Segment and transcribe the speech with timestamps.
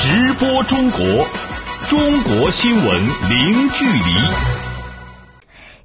[0.00, 1.00] 直播中国，
[1.88, 2.86] 中国新闻
[3.28, 4.14] 零距离。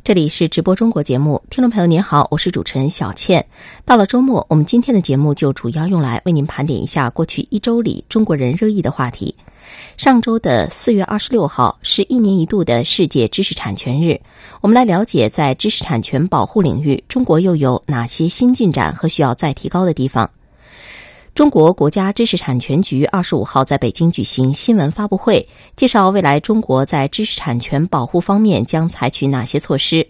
[0.04, 3.48] 这里是直播中国节目，听众朋友您好，我是主持人小倩。
[3.86, 9.36] 到了周末，我们今天的节目就主要用来为您盘点一下过去一周里中国人热议的话题。
[9.98, 14.22] 上周的四月二十六号是一年一度的世界知识产权日，
[14.62, 20.30] 我们来了解在知识产权保护领域，中国又有哪些新进展和需要再提高的地方。
[21.36, 30.08] 中国国家知识产权局二十五号在北京举行新闻发布会，介绍未来中国在知识产权保护方面将采取哪些措施。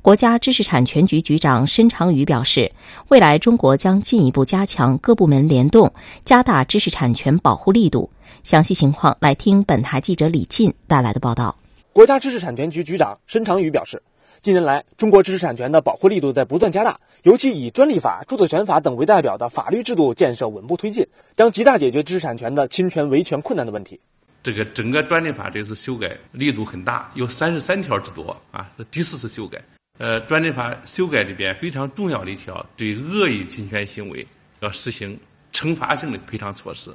[0.00, 2.72] 国家知识产权局局长申长宇表示，
[3.08, 5.92] 未来中国将进一步加强各部门联动，
[6.24, 8.08] 加大知识产权保护力度。
[8.42, 11.54] 详细情况，来听本台记者李进带来的报道。
[11.92, 14.02] 国家知识产权局局长申长宇表示。
[14.44, 23.98] 近年来，中国知识产权的保护力度在不断加大，尤其以专利法、著作权法等为代表的法律制度建设稳步推进，将极大解决知识产权的侵权维权困难的问题。
[24.42, 29.58] 这个整个专利法这次修改力度很大，有三十三条之多啊，是第四次修改。
[29.96, 34.26] 呃，专利法修改里边非常重要的一条，对恶意侵权行为
[34.60, 35.18] 要实行
[35.54, 36.90] 惩罚性的赔偿措施，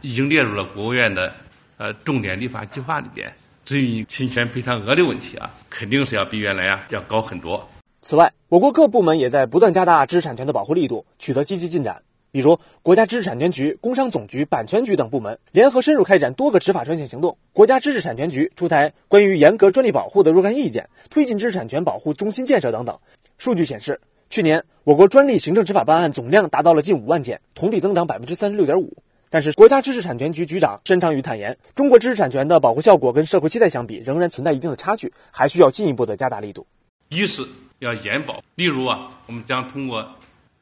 [0.00, 1.30] 已经列入了国务院的
[1.76, 3.30] 呃重点立法计划里边。
[3.64, 7.66] 至于侵权赔偿额的问题啊，肯定是要比原来啊要高很多。
[8.02, 12.02] 此外，我国各部门也在不断加大知识产权的保护力度，取得积极进展。
[12.30, 17.38] 比如，国家知识产权局、工商总局、版权局等部门联合深入开展多个执法专项行动。
[17.52, 22.98] 国家知识产权局出台关于严格专利保护的若干意见，推进知识产权保护中心建设等等。
[23.38, 28.94] 数据显示，去年我国专利行政执法办案总量达到了近五万件，同比增长百分之三十六点五。
[29.34, 36.64] 但是，国家知识产权局局长申长宇坦言，中国知识产权的保护效果跟社会期待相比，仍然存在一定的差距，还需要进一步的加大力度。
[37.08, 37.44] 一是
[37.80, 40.08] 要严保，例如啊，我们将通过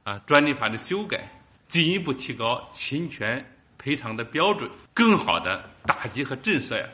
[0.04, 1.30] 啊专利法的修改，
[1.68, 3.44] 进一步提高侵权
[3.76, 6.86] 赔偿的标准，更好的打击和震慑呀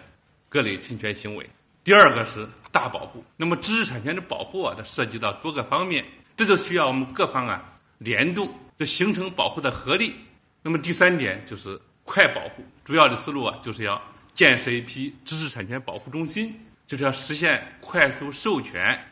[0.49, 1.49] 各类侵权行为。
[1.85, 6.05] 第二个是大保护，那么知识产权的保护啊，它涉及到多个方面，
[6.37, 10.13] 这就需要我们各方啊联动，就形成保护的合力。
[10.69, 13.99] 那么第三点就是快保护，主要的思路啊，就是要
[14.35, 16.55] 建设一批知识产权保护中心，
[16.87, 19.03] 就是要实现快速授权、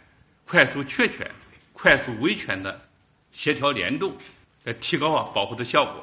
[0.46, 1.26] 快速确权、
[1.72, 2.78] 快速维权的
[3.32, 4.12] 协调联动，
[4.64, 5.94] 来提高啊保护的效果。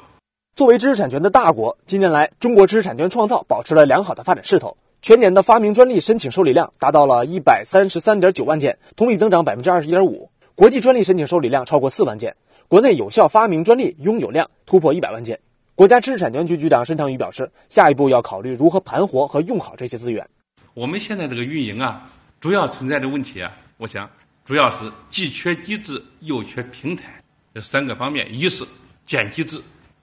[0.56, 12.34] 作为知识产权的大国，近年来中国知识产权创造保持了良好的发展势头，全年的发明专利申请受理量达到了一百三十三点九万件，同比增长百分之二十一点五；国际专利申请受理量超过四万件。
[12.68, 15.38] 国内有效发明专利拥有量突破一百万件。
[15.74, 20.26] 国家知识产权局局长申长宇表示，下一步要考虑如何盘活和用好这些资源。
[20.72, 22.08] 我们现在这个运营啊，
[22.40, 24.08] 主要存在的问题啊，我想
[24.44, 27.22] 主要是既缺机制又缺平台
[27.54, 28.26] 这三个方面。
[28.32, 28.64] 一是
[29.04, 29.60] 建机制，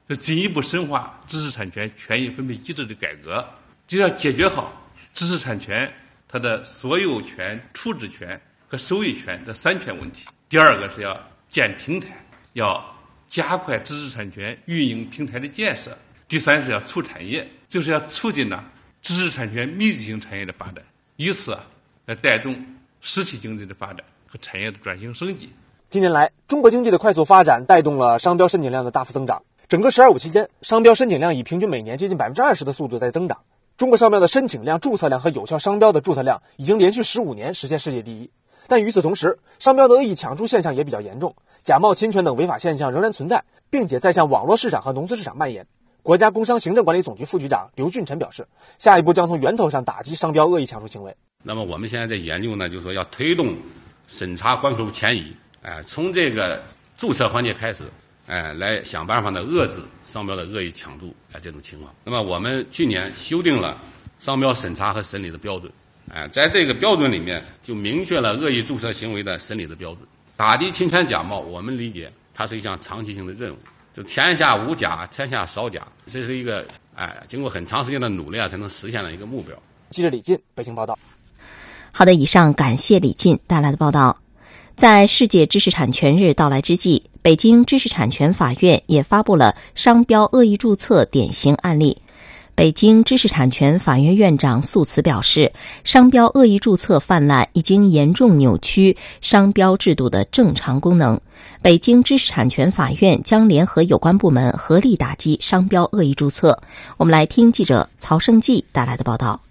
[0.08, 3.44] 是进一步深化知识产权权益分配机制的改革，
[3.88, 4.72] 就要解决好
[5.14, 5.92] 知识产权
[6.28, 10.28] 它的所有权、处置权和收益权这三权问题。
[10.48, 11.20] 第二个是要
[11.50, 12.10] 建平台。
[12.54, 12.84] 要
[13.28, 15.98] 加快知识产权运营平台的建设。
[16.28, 18.64] 第三是要促产业，就是要促进呢
[19.02, 20.84] 知识产权密集型产业的发展，
[21.16, 21.58] 以此
[22.06, 22.56] 来带动
[23.02, 23.98] 实体经济的发展
[24.28, 25.52] 和产业的转型升级。
[25.90, 29.44] 近年来，中国经济的快速发展带动了商标申请量的大幅增长。
[29.68, 33.40] 整个“十二五”期间，商标申请量以平均每年接近百分之二十的速度在增长。
[33.78, 38.30] 中国商标的申请量、注册量和有效商标的注册量已经连续十五年实现世界第一。
[38.68, 41.36] 但与此同时，商标的恶意抢注现象也比较严重。
[41.64, 45.66] 假冒侵权等违法现象仍然存在，并且在向网络市场和农村市场蔓延。
[46.02, 48.48] 国家工商行政管理总局副局长刘俊臣表示，
[48.80, 51.16] 下一步将从源头上打击商标恶意抢注行为。
[51.44, 53.56] 那么我们现在在研究呢，就是说要推动
[54.08, 56.64] 审查关口前移，哎，从这个
[56.98, 57.84] 注册环节开始，
[58.26, 61.94] 哎，来想办法呢遏制商标的恶意抢注哎这种情况。
[62.04, 63.78] 那么我们去年修订了
[64.18, 65.72] 商标审查和审理的标准，
[66.12, 70.08] 哎，在这个标准里面就明确了恶意注册行为的审理的标准。
[70.42, 73.58] 打击侵权假冒，我们理解它是一项长期性的任务。
[73.94, 76.66] 就天下无假，天下少假，这是一个
[76.96, 79.56] 哎，经过很长时间的努力啊，才能实现的一个目标。
[79.92, 80.98] 记者李进，北京报道。
[81.92, 84.18] 好的，以上感谢李进带来的报道。
[84.76, 92.02] 在世界知识产权日到来之际，北京知识产权法院也发布了商标恶意注册典型案例。
[92.62, 95.52] 北京知识产权法院院长诉辞表示，
[95.84, 101.20] 商标恶意注册泛滥已经严重扭曲商标制度的正常功能。
[101.64, 106.62] 北京知识产权法院将联合有关部门合力打击商标恶意注册。
[106.98, 109.42] 我们来听记者曹胜记带来的报道。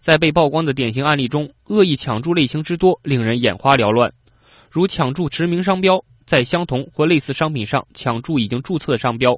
[0.00, 4.12] 在被曝光的典型案例中，恶意抢注类型之多，令人眼花缭乱。
[4.70, 9.32] 如抢注驰名商标，在相同或类似商品上抢注已经注册的商标；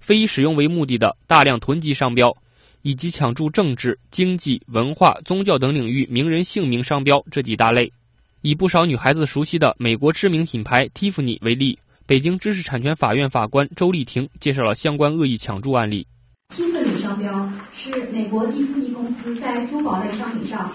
[0.00, 2.36] 非以使用为目的的大量囤积商标。
[2.82, 7.90] 以及抢注政治、经济、文化、宗教等领域名人姓名商标这几大类。
[8.42, 16.06] 以不少女孩子熟悉的美国知名品牌蒂芙尼为例，北京知识产权法院法官周丽婷介绍了相关恶意抢注案例。
[16.54, 20.70] 蒂芙尼商标是美国蒂芙尼公司在珠宝类商品上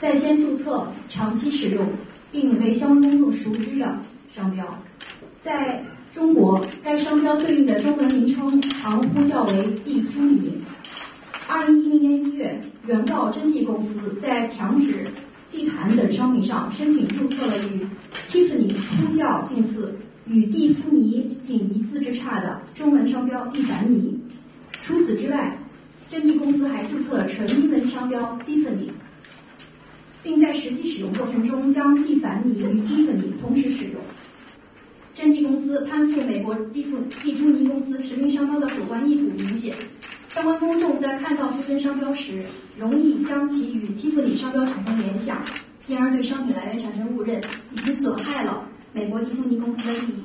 [0.00, 1.86] 在先注册、长期使用，
[2.32, 3.98] 并为相关公众熟知的
[4.28, 4.82] 商标。
[5.42, 10.52] 在中国，该商标对应的中文名称常呼叫为蒂芙尼。
[11.52, 15.08] 二零一零年一月，原告真蒂公司在墙纸。
[15.50, 17.84] 地毯等商品上申请注册了与
[18.30, 19.92] Tiffany 呼叫近似、
[20.28, 24.16] 与蒂芙尼仅一字之差的中文商标蒂凡尼。
[24.80, 25.58] 除此之外，
[26.08, 28.90] 真蒂公司还注册了纯英文商标 Tiffany，
[30.22, 33.94] 并在实际使用过程中将蒂凡尼与 Tiffany 同时使用。
[35.12, 39.74] 真蒂公司攀附美国蒂芙蒂芙尼公司驰名商标的主观意图明显。
[40.30, 42.44] 相关公众在看到附赠商标时，
[42.78, 45.44] 容易将其与蒂芙尼商标产生联想，
[45.80, 47.42] 进而对商品来源产生误认，
[47.72, 50.24] 以及损害了美国蒂芙尼公司的利益，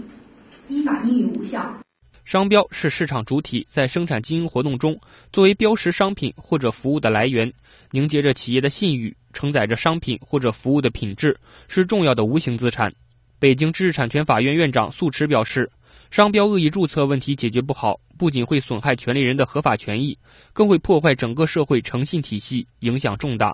[0.68, 1.75] 依法应予无效。
[2.24, 4.96] 商标是市场主体在生产经营活动中
[5.34, 7.51] 作为标识商品或者服务的来源，
[7.90, 11.36] 凝结着企业的信誉，承载着商品或者服务的品质，
[11.68, 12.94] 是重要的无形资产。
[13.40, 15.72] 北京知识产权法院院长素池表示。
[16.15, 20.17] 商标恶意注册问题解决不好，不仅会损害权利人的合法权益，
[20.53, 23.53] 更会破坏整个社会诚信体系，影响重大。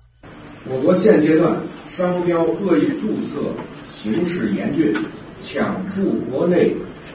[0.69, 3.39] 我国现阶段商标恶意注册
[3.87, 4.93] 形势严峻，
[5.39, 6.71] 抢注国内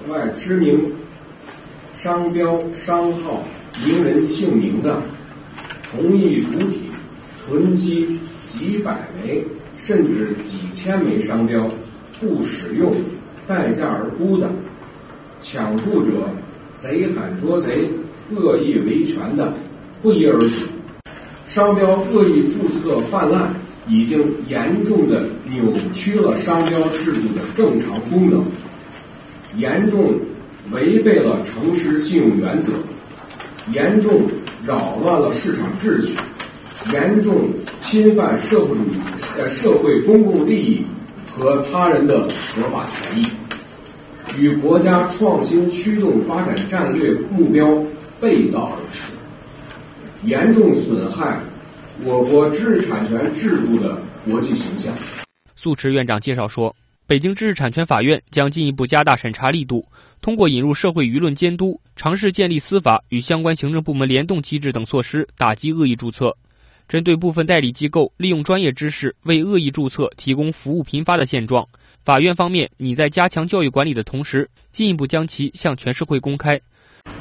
[0.09, 0.93] 外知名
[1.95, 3.45] 商标商号、
[3.87, 5.01] 名人姓名的
[5.89, 6.91] 同一主体
[7.47, 9.45] 囤积几百枚
[9.77, 11.71] 甚至几千枚商标，
[12.19, 12.93] 不使用，
[13.47, 14.51] 待价而沽的。
[15.41, 16.13] 抢注者
[16.77, 17.91] 贼喊捉贼、
[18.35, 19.53] 恶意维权的
[20.03, 20.67] 不一而足，
[21.47, 23.49] 商标恶意注册泛滥，
[23.89, 24.19] 已经
[24.49, 28.45] 严重的扭曲了商标制度的正常功能，
[29.57, 30.15] 严重
[30.71, 32.73] 违背了诚实信用原则，
[33.73, 34.23] 严重
[34.65, 36.17] 扰乱了市场秩序，
[36.93, 37.51] 严重
[37.81, 38.97] 侵犯社会主义
[39.39, 40.85] 呃社会公共利益
[41.31, 42.21] 和他人的
[42.55, 43.27] 合法权益。
[44.39, 47.67] 与国家创新驱动发展战略目标
[48.21, 49.03] 背道而驰，
[50.25, 51.41] 严重损害
[52.05, 54.95] 我国知识产权制度的国际形象。
[55.55, 56.75] 素池院长介绍说，
[57.07, 59.87] 北京知识产权法院将进一步加大审查力度，
[60.21, 66.37] 通过引入社会舆论监督，尝试建立司法与相关行政部门联动机制等措施，打击恶意注册。
[66.89, 71.67] 针对部分代理机构利用专业知识为恶意注册提供服务频发的现状。
[72.07, 76.61] 法院方面，你在加强教育管理的同时，进一步将其向全社会公开。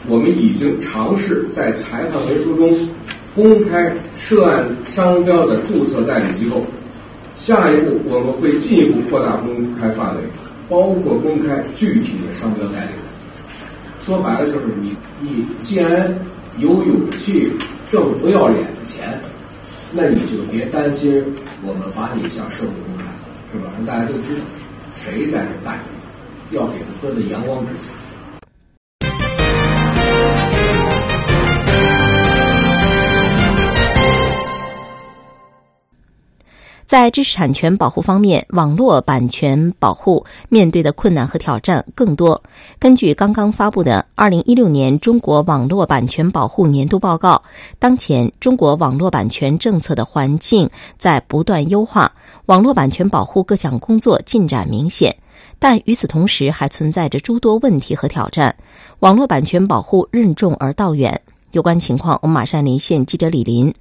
[0.08, 2.88] 我们已经尝试在裁判文书中
[3.34, 6.64] 公开涉案商标的注册代理机构。
[7.36, 10.22] 下一步，我们会进一步扩大公开范围，
[10.70, 13.00] 包括公开具体的商标代理人。
[14.00, 16.16] 说白了，就是你你既然
[16.60, 17.52] 有勇气
[17.90, 19.20] 挣不要脸的钱，
[19.92, 21.26] 那你就别担心
[21.64, 23.04] 我们把你向社会公开，
[23.52, 23.72] 是吧？
[23.78, 24.42] 让大家都知道。
[24.98, 25.80] 谁在这干？
[26.52, 27.90] 要给他搁在阳光之下。
[36.96, 42.42] 在知识产权保护方面，网络版权保护面对的困难和挑战更多。
[42.80, 47.36] 根据刚刚发布的《二零一六年中国网络版权保护年度报告》，
[47.80, 52.10] 当前中国网络版权政策的环境在不断优化，
[52.46, 55.14] 网络版权保护各项工作进展明显。
[55.60, 58.56] 但与此同时，还存在着诸多问题和挑战。
[59.00, 61.20] 网络版权保护任重而道远，
[61.52, 63.74] 有关情况，我们马上连线记者李林。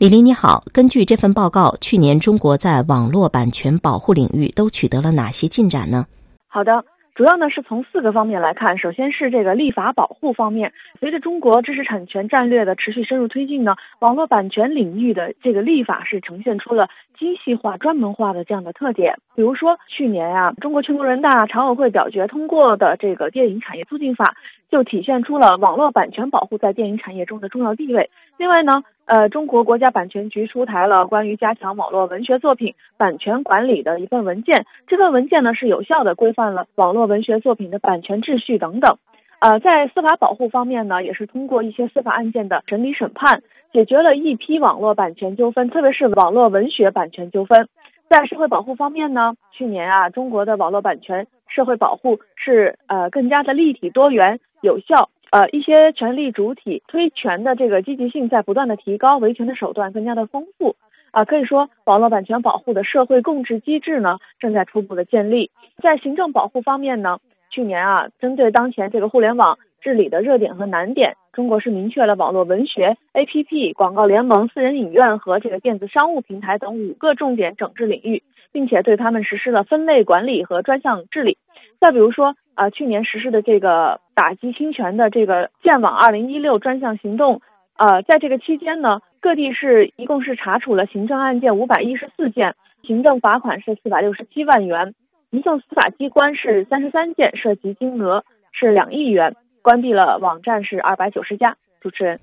[0.00, 6.06] 李林你好，根据这份报告，去年中国在网络版权保护领域都取得了哪些进展呢？
[6.48, 6.82] 好的，
[7.14, 8.78] 主要呢是从四个方面来看。
[8.78, 16.88] 首先是这个立法保护方面，随着中国知识产权战略的持续深入推进呢，网络版权领域的这个立法是呈现出了
[17.18, 19.18] 精细化、专门化的这样的特点。
[19.36, 24.34] 比如说，去年啊，中国全国人大常委会表决通过的这个电影产业促进法，
[24.70, 28.08] 就体现出了网络版权保护在电影产业中的重要地位。
[28.40, 38.96] 另外呢，呃，中国国家版权局出台了关于加强网络文学作品版权管理的一份文件，这份文件呢是有效的规范了网络文学作品的版权秩序等等。
[39.40, 43.42] 呃，在司法保护方面呢，也是通过一些司法案件的审理审判，
[43.74, 47.68] 解决了一批网络版权纠纷，特别是网络文学版权纠纷。
[48.08, 55.10] 在社会保护方面呢，去年啊，中国的网络版权社会保护是呃更加的立体多元、有效。
[55.30, 60.76] 呃，一些权力主体推权的这个积极性在不断的提高，维权的手段更加的丰富。
[61.12, 65.50] 啊，可以说网络版权保护的社会共治机制呢，正在初步的建立。
[65.82, 67.18] 在行政保护方面呢，
[67.50, 78.22] 去年啊，针对当前这个互联网治理的热点和难点，中国是明确了网络文学、APP、广告联盟、私人影院和这个电子商务平台等五个重点整治领域，
[78.52, 81.38] 并且对他们实施了分类管理和专项治理。
[81.80, 87.40] 再比如说啊，去年实施的这个打击侵权的这个建网二零一六专项行动，
[87.76, 89.00] 呃，在这个期间呢。
[89.22, 94.94] 各地是一共是查处了行政案件五百一十四件，行政罚款是四百六十七万元，
[95.28, 101.54] 移送司法机关是三十三件，涉及金额是两亿元，关闭了网站是二百九十家。
[101.82, 102.18] 主持人，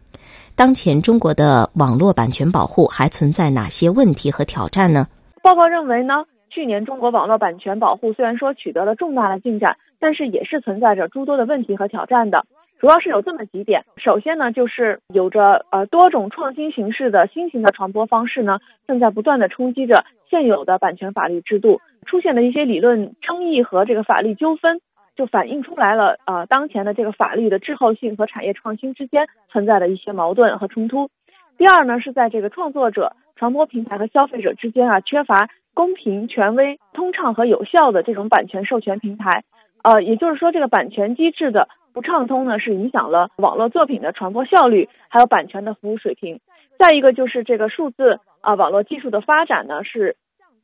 [0.55, 5.05] 当前中国的网络版权保护还存在哪些问题和挑战呢？
[5.43, 6.25] 报告认为呢，
[6.57, 12.47] 去年中国网络版权保护虽然说取得了重大的进展，但是也是存在着诸多的问题和挑战的。
[12.79, 24.81] 主要是有这么几点，首先呢，就是有着呃多种创新形式的新型的传播方式呢，正在不断的冲击着现有的版权法律制度，出现的一些理论争议和这个法律纠纷，
[25.15, 31.11] 就反映出来了呃当前的这个法律的滞后性和产业创新之间存在的一些矛盾和冲突。
[31.55, 39.43] 第二呢，是在这个创作者、传播平台和消费者之间啊，缺乏公平、权威、通畅和有效的这种版权授权平台，
[39.84, 41.69] 呃，也就是说这个版权机制的。
[41.93, 46.39] 不畅通呢，是影响了网络作品的传播效率，还有版权的服务水平。
[46.79, 50.15] 再一个就是这个数字啊，网络技术的发展呢，是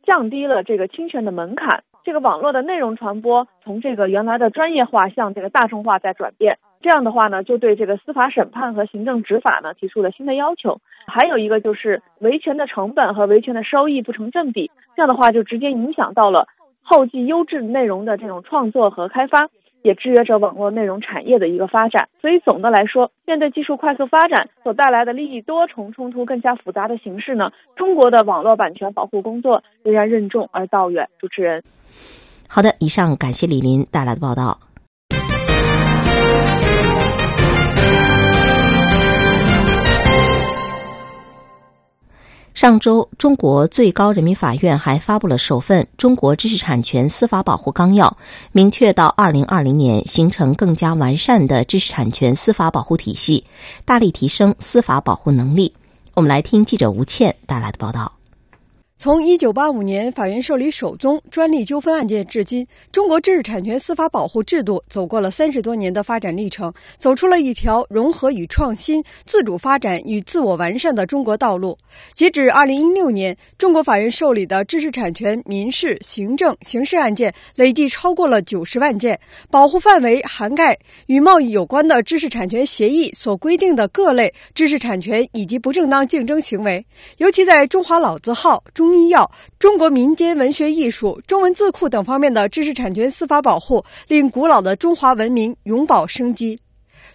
[0.04, 1.84] 降低了这个侵权的门槛。
[2.04, 6.58] 这个网络的内容传播从这个原来的专业化向这个大众化在转变。
[6.82, 10.82] 这样的话呢，就对这个司法审判和行政执法呢提出了新的要求。
[11.06, 16.48] 还有一个就是维权的成本和维权的收益不成正比，这样的话就直接影响到了
[16.82, 19.50] 后继优质内容的这种创作和开发。
[19.84, 31.10] 也制约着网络内容产业的一个发展，所以总的来说，面对技术快速发展所带来的利益多重冲突更加复杂的形势呢，中国的网络版权保护工作仍然任重而道远。
[31.20, 31.62] 主持人，
[32.48, 34.58] 好的，以上感谢李林带来的报道。
[42.54, 48.08] 上周，中国最高人民法院还发布了首份《中国知识产权司法保护纲要》，
[48.52, 53.46] 明确到二零二零年形成更加完善的知识产权司法保护体系，
[53.86, 55.74] 大力提升司法保护能力。
[56.14, 58.12] 我们来听记者吴倩带来的报道。
[59.04, 71.78] 从一九八五年法院受理首宗专利纠纷案件至今，中国知识产权司法保护制度走过了三十多年的发展历程，走出了一条融合与创新、自主发展与自我完善的中国道路。
[72.14, 79.20] 截止二零一六年，中国法院受理的知识产权民事、行政、刑事案件累计超过了九十万件，
[79.52, 86.86] 保护范围涵盖与贸易有关的知识产权协议所规定的各类知识产权以及不正当竞争行为，
[87.18, 96.60] 尤其在中华老字号中医药、中国民间文学艺术、中文字库等方面的知识产权司法保护，令古老的中华文明永葆生机。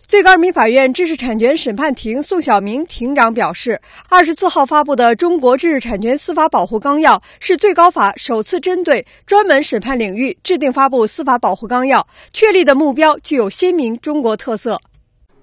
[0.07, 14.81] 最高人民法院知识产权审判庭宋晓明庭长表示，二十四号发布的《中国知识产权司法保护纲要》是最高法首次针对专门审判领域制定发布司法保护纲要，确立的目标具有鲜明中国特色。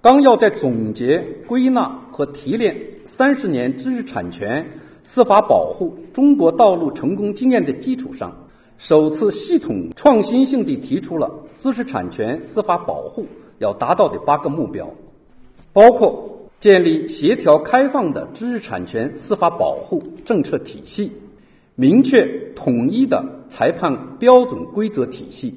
[0.01, 2.75] 纲要在总结、归纳和提炼
[3.05, 4.65] 三十年知识产权。
[5.05, 8.35] 司法保护中国道路成功经验的基础上，
[8.79, 13.23] 首次系统创新性地提出了知识产权司法保护
[13.59, 14.91] 要达到的八个目标，
[15.71, 21.11] 包括建立协调开放的知识产权司法保护政策体系，
[21.75, 25.53] 明确统一的裁判标准规则体系，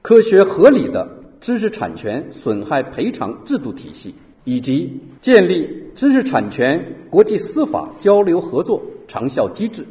[0.00, 1.06] 科学合理的
[1.38, 4.14] 知识产权损害赔偿制度体系。
[4.46, 9.84] 以及建立知识产权国际司法交流合作长效机制。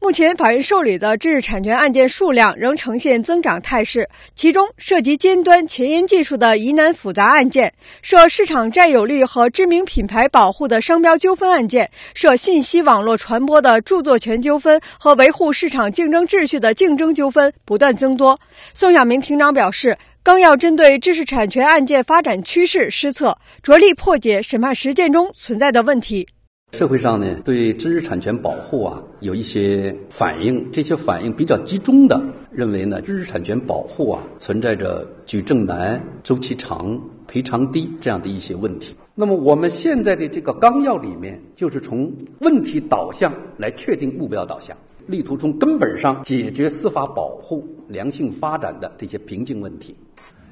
[0.00, 18.38] 目前，法院受理的知识产权案件数量仍呈现增长态势，其中涉及尖端前沿技术的疑难复杂案件，涉市场占有率和知名品牌保护的商标纠纷案件，涉信息网络传播的著作权纠纷和维护市场竞争秩序的竞争纠纷不断增多。
[18.74, 19.96] 宋晓明庭长表示。
[20.28, 26.28] 纲要针对知识产权案件发展趋势施策，着力破解审判实践中存在的问题。
[26.72, 38.94] 社会上呢，对知识产权保护啊有一些反应，这些反应比较集中的认为呢，知识产权保护啊存在着举证难、周期长、赔偿低这样的一些问题。
[39.14, 49.96] 那么我们现在的这个纲要里面，就是从问题导向来确定目标导向，力图从根本上解决司法保护良性发展的这些瓶颈问题。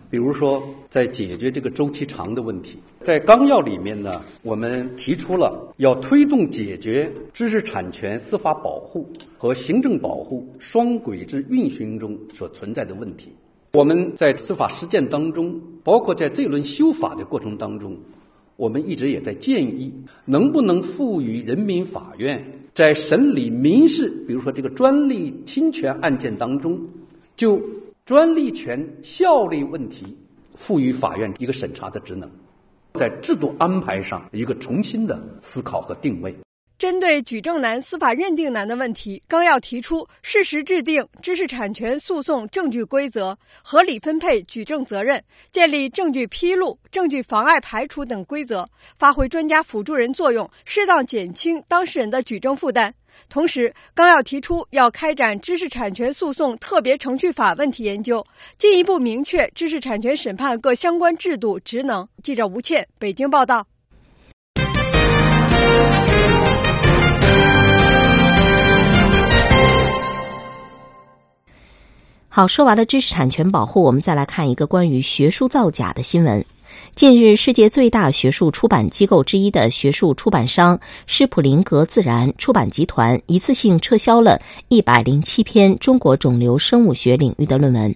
[0.08, 13.32] 比如说，在解决这个周期长的问题，在纲要里面呢，我们提出了要推动解决知识产权司法保护和行政保护双轨制运行中所存在的问题。
[13.72, 17.96] 我们在司法实践当中，包括在这轮修法的过程当中，
[18.56, 19.92] 我们一直也在建议，
[20.24, 26.80] 能不能赋予人民法院在审理民事，比如说这个专利侵权案件当中，
[27.36, 27.60] 就
[28.06, 30.16] 专利权效力问题，
[30.54, 32.30] 赋予法院一个审查的职能，
[32.94, 36.32] 在制度安排上一个重新的思考和定位。
[36.78, 45.20] 针对举证难、司法认定难的问题，纲要提出适时制定知识产权诉讼证据规则，合理分配举证责任，
[45.50, 52.94] 建立证据披露、证据妨碍排除等规则，发挥专家辅助人作用，适当减轻当事人的举证负担。
[53.28, 62.08] 同时，纲要提出要开展知识产权诉讼特别程序法问题研究，进一步明确知识产权审判各相关制度职能。
[62.22, 63.66] 记者吴倩，北京报道。
[72.28, 76.44] 好，说完了知识产权保护，我们再来看一个关于学术造假的新闻。
[76.96, 87.94] 近日，世界最大学术出版机构之一的学术出版商施普林格自然出版集团一次性撤销了一百零七篇中国肿瘤生物学领域的论文。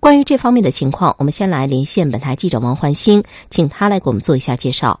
[0.00, 5.00] 关于这方面的情况，我们先来连线本台记者王环星，请他来给我们做一下介绍。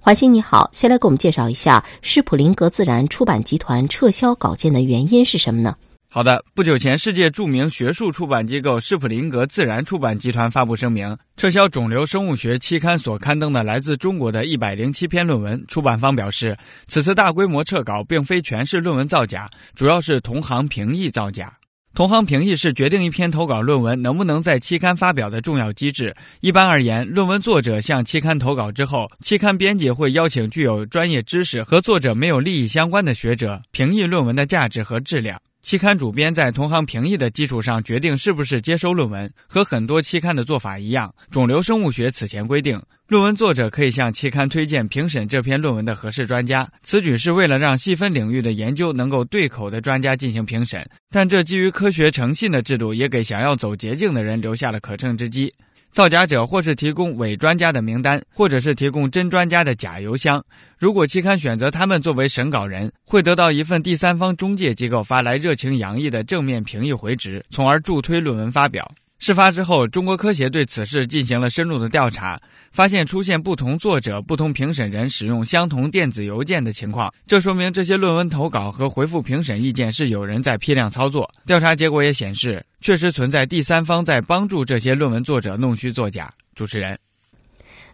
[0.00, 5.76] 环星你好，先来给我们介绍一下施普林格自然出版集团撤销稿件的原因是什么呢？
[6.16, 15.62] 好的，不久前，世界著名学术出版机构施普林格自然出版集团发布声明，撤销肿瘤生物学期刊所刊登的来自中国的一百零七篇论文。
[15.68, 16.56] 出版方表示，
[16.86, 21.52] 此次大规模撤稿并非全是论文造假，主要是同行评议造假。
[21.94, 26.16] 同行评议是决定一篇投稿论文能不能在期刊发表的重要机制。
[26.40, 35.38] 一般而言，论文作者向期刊投稿之后，期刊编辑会邀请具有专业知识和作者没有利益相关的学者评议论文的价值和质量。
[35.66, 41.12] 期刊主编在同行评议的基础上决定是不是接收论文，和很多期刊的做法一样。
[41.28, 46.70] 肿瘤生物学此前规定，论文作者可以向期刊推荐评审这篇论文的合适专家。
[46.84, 55.52] 此举是为了让细分领域的研究能够对口的专家进行评审，但这基于科学诚信的制度也给想要走捷径的人留下了可乘之机。
[55.96, 60.44] 造假者或是提供伪专家的名单，或者是提供真专家的假邮箱。
[60.78, 68.86] 如果期刊选择他们作为审稿人，会得到一份第三方中介机构发来热情洋溢的正面评议回执，从而助推论文发表。
[69.18, 81.28] 事发之后，中国科协对此事进行了深入的调查，发现出现不同作者、不同评审人使用相同电子邮件的情况，这说明这些论文投稿和回复评审意见是有人在批量操作。
[81.46, 86.32] 调查结果也显示，确实存在第三方在帮助这些论文作者弄虚作假。
[86.54, 86.98] 主持人，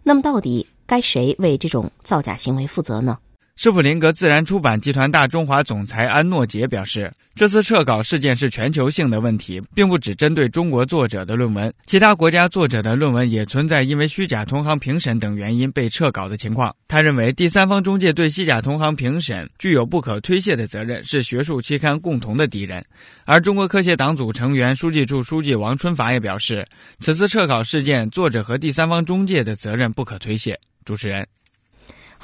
[0.03, 3.17] 那么到底该谁为这种造假行为负责呢？
[3.63, 16.75] 施普林格自然出版集团大中华总裁安诺杰表示，这次撤稿事件是全球性的问题，并不只针对中国作者的论文，其他国家作者的论文也存在因为虚假同行评审等原因被撤稿的情况。
[16.89, 22.83] 他认为，第三方中介对虚假同行评审具有不可推卸的责任，是学术期刊共同的敌人。
[23.23, 26.67] 而中国科协党组成员、书记处书记王春法也表示，
[26.99, 30.59] 此次撤稿事件，作者和第三方中介的责任不可推卸。
[30.83, 31.25] 主持人。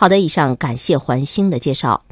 [0.02, 2.06] 好的，以上感谢环星的介绍。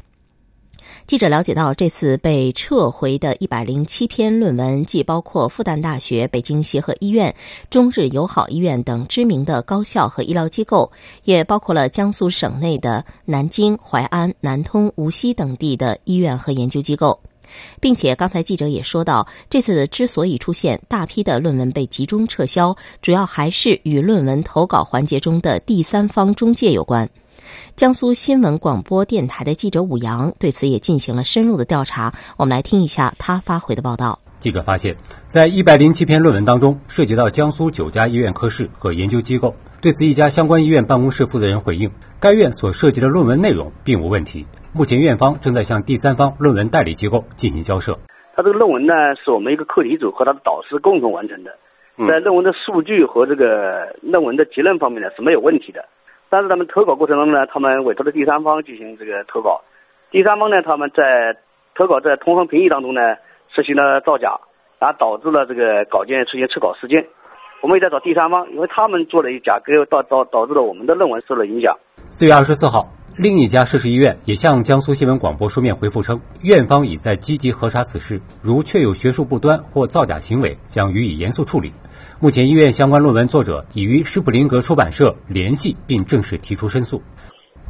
[1.06, 7.34] 记者了解到，这次被撤回的一百零七篇论文，既包括复旦大学、北京协和医院、
[7.70, 10.92] 中日友好医院等知名的高校和医疗机构，
[11.24, 17.18] 也包括了江苏省内的南京、淮安、南通、无锡等地的医院和研究机构，
[17.80, 27.08] 并且刚才记者也说到，这次之所以出现大批的论文被集中撤销，主要还是与论文投稿环节中的第三方中介有关。
[27.76, 34.18] 江苏新闻广播电台的记者武阳对此也进行了深入的调查，我们来听一下他发回的报道。
[34.38, 39.56] 记者发现，在一百零七篇论文当中，涉及到江苏九家医院科室和研究机构。
[39.80, 44.46] 对此，一家相关医院办公室负责人回应，该院所涉及的论文内容并无问题。
[44.72, 47.98] 目前，院方正在向第三方论文代理机构进行交涉。
[48.36, 51.52] 他这个论文呢，是我们一个课题组和他的导师共同完成的，
[52.08, 55.84] 在论文的数据和这个论文的结论方面呢是没有问题的。
[56.30, 59.62] 但是他们投稿过程中呢，他们委托的第三方进行这个投稿，
[60.10, 61.36] 第三方呢，他们在
[61.74, 63.16] 投稿在同行评议当中呢，
[63.54, 64.38] 实行了造假，
[64.78, 67.06] 然后导致了这个稿件出现撤稿事件。
[67.60, 71.76] 我们也在找第三方，因为他们做了一假，给导导导致了我们的论文受了影响。
[72.10, 81.72] 四月二十四号，另一家涉事医院也向江苏新闻广播书面回复称，院方已在积极核查此事，如确有学术不端或造假行为，将予以严肃处理。
[82.20, 87.02] 目前，医院相关论文作者已与施普林格出版社联系，并正式提出申诉。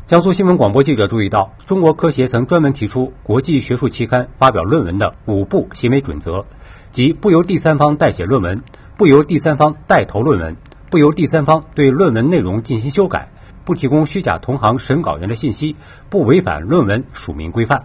[0.07, 6.45] 江苏新闻广播记者注意到，中国科协曾专门提出国际学术期刊发表论文的五步行为准则，
[6.93, 8.63] 即不由第三方代写论文，
[8.99, 10.59] 不由第三方带头论文，
[10.91, 13.31] 不由第三方对论文内容进行修改，
[13.69, 15.77] 不提供虚假同行审稿员的信息，
[16.09, 17.85] 不违反论文署名规范。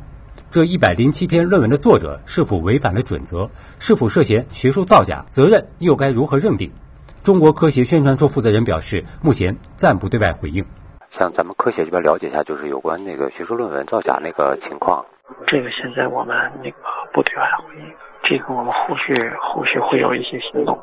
[0.49, 3.49] 这一百零七篇论文的作者是否违反了准则？
[3.79, 5.25] 是否涉嫌学术造假？
[5.27, 6.71] 责任又该如何认定？
[7.21, 10.63] 中国科协宣传处负责人表示，目前暂不对外回应。
[11.11, 15.03] 向咱们科协这边了解一下，就是有关那个学术论文造假那个情况。
[15.47, 16.77] 这个现在我们那个
[17.13, 17.91] 不对外回应，
[18.23, 20.79] 这个我们后续后续会有一些行动。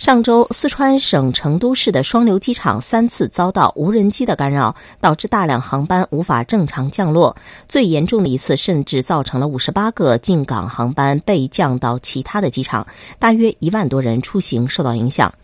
[0.00, 7.36] 上周，四川省成都市的双流机场三次遭到无人机的干扰，导致大量航班无法正常降落。
[7.68, 12.86] 最严重的一次，甚至造成了五十八个进港航班被降到其他的机场，
[13.18, 15.34] 大约一万多人出行受到影响。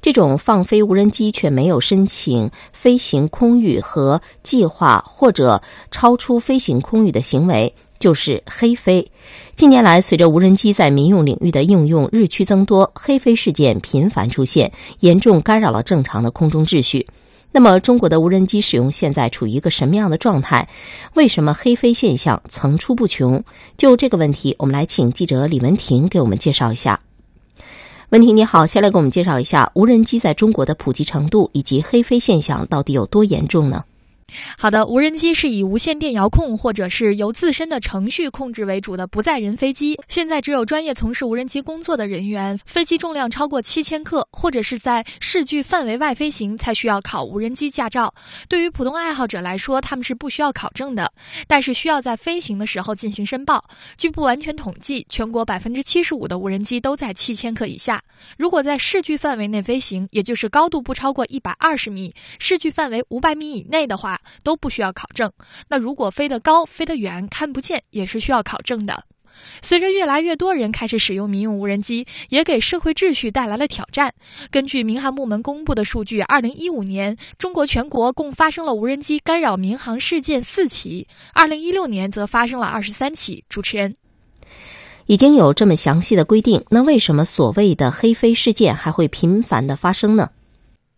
[0.00, 7.74] 这种放飞无人机却没有申请飞行空域和计划或者超出飞行空域的行为。
[7.98, 9.10] 就是黑飞。
[9.54, 17.06] 近年来，随着无人机在民用领域的应用日趋增多，黑飞事件频繁出现，严重干扰了正常的空中秩序。
[17.52, 20.68] 那么，中国的无人机使用现在处于一个什么样的状态？
[21.14, 23.42] 为什么黑飞现象层出不穷？
[23.78, 27.00] 就这个问题，我们来请记者李文婷给我们介绍一下。
[28.10, 33.82] 文婷你好，先来给我们介绍一下无人机在中国的普及程度以及黑飞现象到底有多严重呢？
[34.58, 39.98] 好的，无人机是以无线电遥控或者是由自身的程序控制为主的不载人飞机。
[40.08, 48.12] 现在只有专业从事无人机工作的人员，飞机重量超过七千克，或者是在市距范围外飞行，才需要考无人机驾照。
[48.48, 51.10] 对于普通爱好者来说，他们是不需要考证的，
[51.46, 53.64] 但是需要在飞行的时候进行申报。
[53.96, 58.02] 据不完全统计，全国百分之七十五的无人机都在七千克以下。
[58.36, 64.15] 如果在市距范围内飞行，也就是高度不超过一百二十米，市距范围五百米以内的话。
[64.42, 65.30] 都不需要考证。
[65.68, 69.04] 那如果飞得高、飞得远、看不见，也是需要考证的。
[69.60, 74.10] 随着越来越多人开始使用民用无人机，也给社会秩序带来了挑战。
[74.50, 83.44] 根据民航部门公布的数据，二零一五年中国全国共发生了无人机干扰民航事件四起，二零一六年则发生了二十三起。
[83.50, 83.94] 主持人，
[85.04, 90.30] 已经有这么详细的规定，那为什么所谓的黑飞事件还会频繁的发生呢？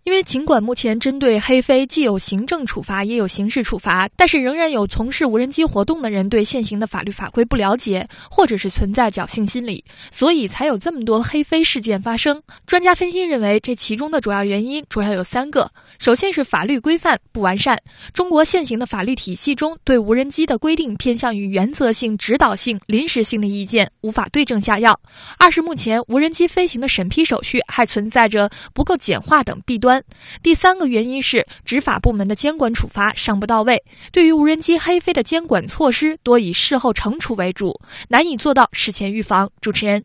[0.08, 12.42] 因为尽管目前针对黑飞既有行政处罚也有刑事处罚，但是仍然有从事无人机活动的人对现行的法律法规不了解，或者是存在侥幸心理，所以才有这么多黑飞事件发生。
[12.66, 17.76] 专家分析认为，这其中的主要原因主要有三个：首先是法律规范不完善，
[18.14, 24.92] 中国现行的法律体系中对无人机的规定偏向于原则性、指导性、临时性的意见，无法对症下药；
[25.40, 30.00] 二是目前无人机飞行的审批手续还存在着不够简化等弊端。
[30.40, 33.82] 第三个原因是执法部门的监管处罚尚不到位，
[34.12, 37.76] 对于无人机黑飞的监管措施多以事后惩处为主，
[38.08, 39.50] 难以做到事前预防。
[39.60, 40.04] 主持人，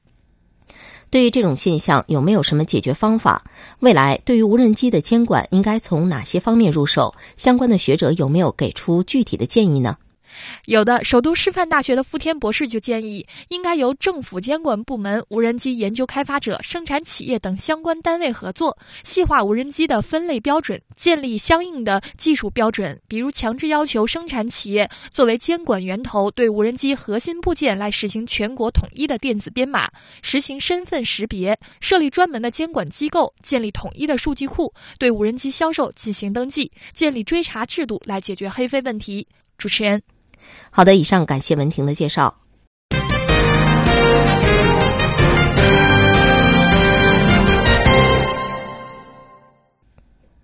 [1.13, 3.43] 对于这种现象有没有什么解决方法？
[3.82, 7.13] 未来对于无人机的监管应该从哪些方面入手？
[7.38, 9.95] 相关的学者有没有给出具体的建议呢？
[10.65, 29.89] 有的，首都师范大学的傅天博士就建议，应该由政府监管部门、无人机研究开发者、生产企业等相关单位合作，细化无人机的分类标准，建立相应的技术标准，比如强制要求生产企业作为监管源头，对无人机核心部件来实行全国统一的电子编码，
[30.21, 39.27] 实行身份识别，设立专门的监管机构，建立统一的数据库，对无人机销售进行登记，建立追查制度来解决黑飞问题。
[39.57, 40.01] 主持人。
[40.75, 42.33] 好的，以上感谢文婷的介绍。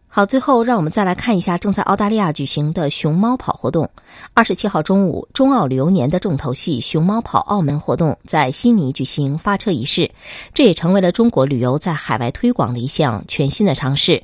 [0.08, 3.90] 好，最后让我们再来看一下正在澳大利亚举行的熊猫跑活动。
[4.36, 10.12] 二十七号中午，中澳旅游年的重头戏——熊猫跑澳门活动在悉尼举行发车仪式，
[10.54, 14.22] 这也成为了中国旅游在海外推广的一项全新的尝试。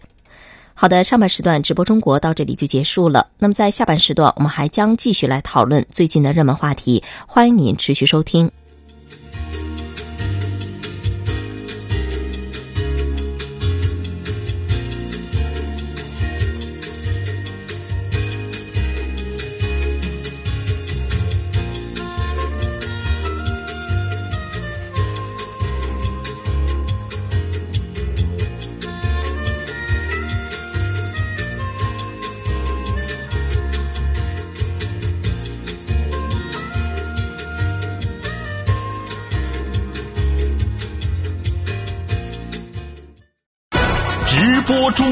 [0.78, 3.28] 好的，上半时段直播中国到这里就结束了。
[3.40, 8.52] 那么在下半时段，我们还将继续来讨论最近的热门话题，欢迎您持续收听。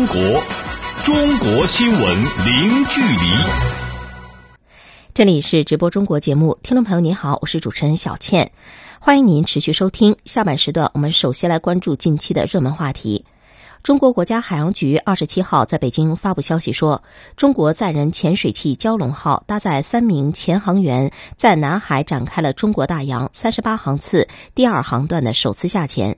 [0.08, 0.44] 国，
[1.04, 3.36] 中国新闻零距离。
[5.14, 8.52] 这里是直播中国节目，听众朋友您好，我是主持人小倩，
[9.00, 10.16] 欢迎您持续收听。
[10.26, 13.26] 下半时段，我们首先来关注近期的热门话题。
[13.84, 17.04] 中国国家海洋局二十七号在北京发布消息说，
[17.36, 26.18] 中国载人潜水器蛟龙号搭载三名潜航员，在南海展开了中国大洋三十八航次第二航段的首次下潜。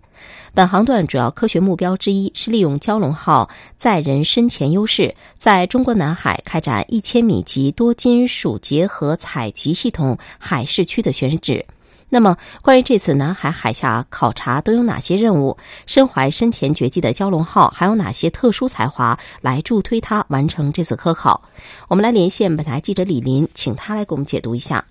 [0.56, 11.66] 本航段主要科学目标之一是利用蛟龙号载人深潜优势，在中国南海开展一千米级多金属结合采集系统海事区的选址。
[12.08, 15.58] 那么，关于这次南海海下考察都有哪些任务？
[15.88, 21.44] 身怀深潜绝技的蛟龙号还有哪些特殊才华来助推它完成这次科考？
[21.90, 24.86] 我们来连线本台记者李林，请他来给我们解读一下。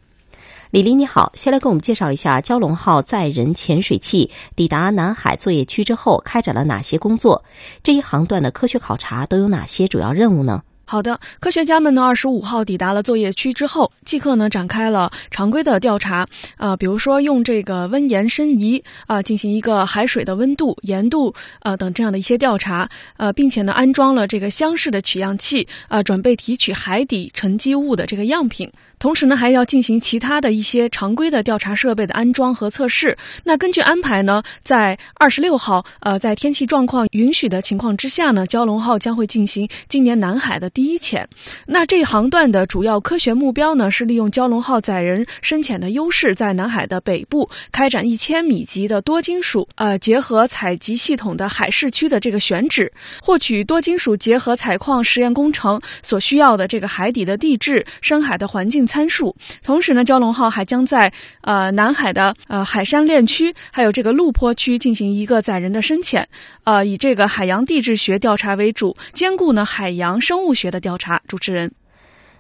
[0.75, 7.45] 李林，你好，先来给我们介绍一下蛟龙号载人潜水器抵达南海作业区之后开展了哪些工作？
[7.85, 10.65] 这一航段的科学考察都有哪些主要任务呢？
[10.85, 28.71] 好的，科学家们呢，二十五号抵达了作业区之后，即刻呢展开了常规的调查，呃，比如说用这个温盐深仪啊进行一个海水的温度、盐度呃等这样的一些调查，呃，并且呢安装了这个箱式的取样器，呃，准备提取海底沉积物的这个样品。
[28.99, 33.17] 同时呢，还要进行其他的一些常规的调查设备的安装和测试。
[33.43, 41.29] 那根据安排呢，在二十六号，呃，在天气状况允许的情况之下呢，蛟龙号将会进行今年南海的第一潜。
[41.67, 58.84] 那这一航段的主要科学目标呢，是利用蛟龙号载人深潜的优势，在南海的北部开展一千米级的多金属呃结合采集系统的海事区的这个选址，获取多金属结合采矿实验工程所需要的这个海底的地质、深海的环境。
[58.87, 59.35] 参数。
[59.63, 66.29] 同时呢，蛟龙号还将在呃南海的呃海山链区，还有这个陆坡区进行一个载人的深潜，
[66.65, 71.21] 呃，以这个海洋地质学调查为主，兼顾呢海洋生物学的调查。
[71.27, 71.73] 主持人，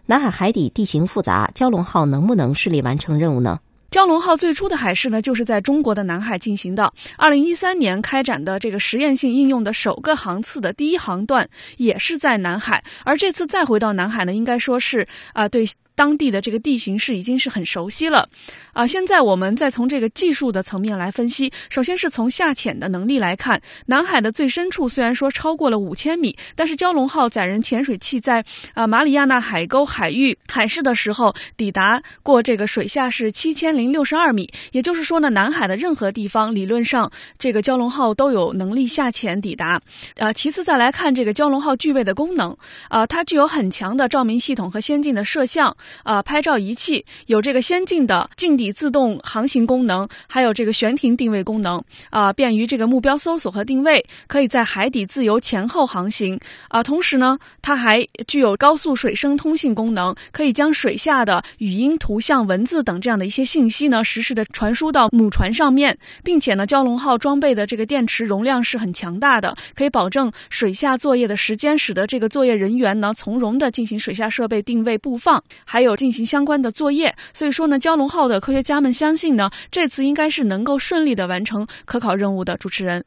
[0.06, 3.60] 南海海底地形复杂，蛟龙号能不能顺利完成任务呢？
[3.90, 6.92] 蛟龙号最初的海试呢，就是在中国的南海进行的。
[7.16, 12.82] 二零一三年开展的这个实验性应用的首个航次的第一航段，也是在南海。
[13.04, 15.64] 而这次再回到南海呢，应该说是啊对。
[15.96, 18.28] 当地的这个地形是已经是很熟悉了，
[18.72, 21.52] 啊，现在我们再从这个技术的层面来分析。
[21.70, 34.48] 首先是从下潜的能力来看，南海的最深处虽然说超过了五千米，但是蛟龙号载人潜水器在啊马里亚纳海沟海域海试的时候，抵达过这个水下是七千零六十二米。
[34.72, 39.80] 也就是说呢，南海的任何地方理论上这个蛟龙号都有能力下潜抵达。
[40.16, 42.56] 啊，其次再来看这个蛟龙号具备的功能，
[42.88, 45.74] 啊，它具有很强的照明系统和先进的摄像。
[46.02, 56.82] 啊，拍照仪器有这个先进的近底自动航行功能，还有这个悬停定位功能啊，便于这个目标搜索和定位，可以在海底自由前后航行啊。
[56.82, 75.42] 同时呢，它还具有高速水声通信功能，可以将水下的语音、图像、文字等这样的一些信息呢，实时的传输到母船上面，并且呢，蛟龙号装备的这个电池容量是很强大的，可以保证水下作业的时间，使得这个作业人员呢从容的进行水下设备定位布放，
[75.74, 82.56] 还有进行相关的作业，所以说呢，蛟龙号的科学家们相信呢，这次应该是能够顺利的完成科考任务的。
[82.58, 83.04] 主持人，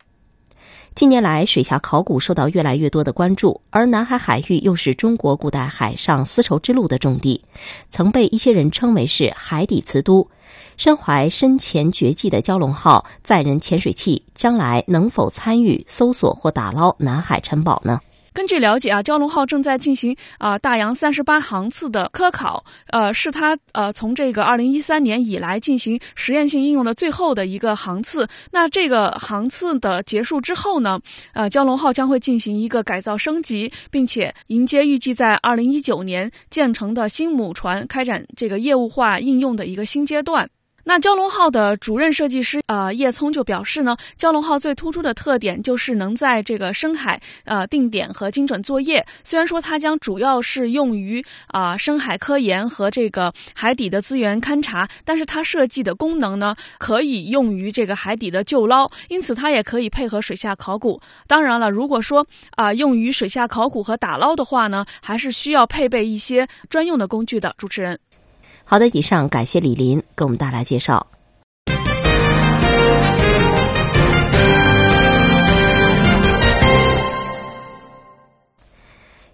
[0.93, 7.41] 近年来水下考古受到越来越多的关注，而南海海域又是中国古代海上丝绸之路的重地，
[7.89, 10.29] 曾被一些人称为是海底瓷都。
[10.75, 18.01] 身怀深潜绝技的蛟龙号载人潜水器，将来能否参与搜索或打捞南海沉宝呢？
[18.37, 28.27] 根据了解啊，蛟龙号正在进行啊大洋三十八航次的科考，呃，是它呃从这个二零一三年以来进行实验性应用的最后的一个航次。
[28.51, 30.99] 那这个航次的结束之后呢，
[31.33, 40.47] 呃，蛟龙号将会进行一个改造升级，并且迎接预计在二零一九年建成的新母船，开展这个业务化应用的一个新阶段。
[40.89, 49.05] 那蛟龙号的主任设计师呃叶聪就表示呢，蛟龙号最突出的特点就是能在这个深海呃定点和精准作业。
[49.21, 61.01] 虽然说它将主要是用于啊深海科研和这个海底的资源勘察，但是它设计的功能呢可以用于这个海底的救捞，因此它也可以配合水下考古。
[61.27, 67.53] 当然了，如果说啊用于水下考古和打捞的话呢，还是需要配备一些专用的工具的。
[67.57, 67.99] 主持人。
[68.69, 71.07] 好的，以上感谢李林给我们带来介绍。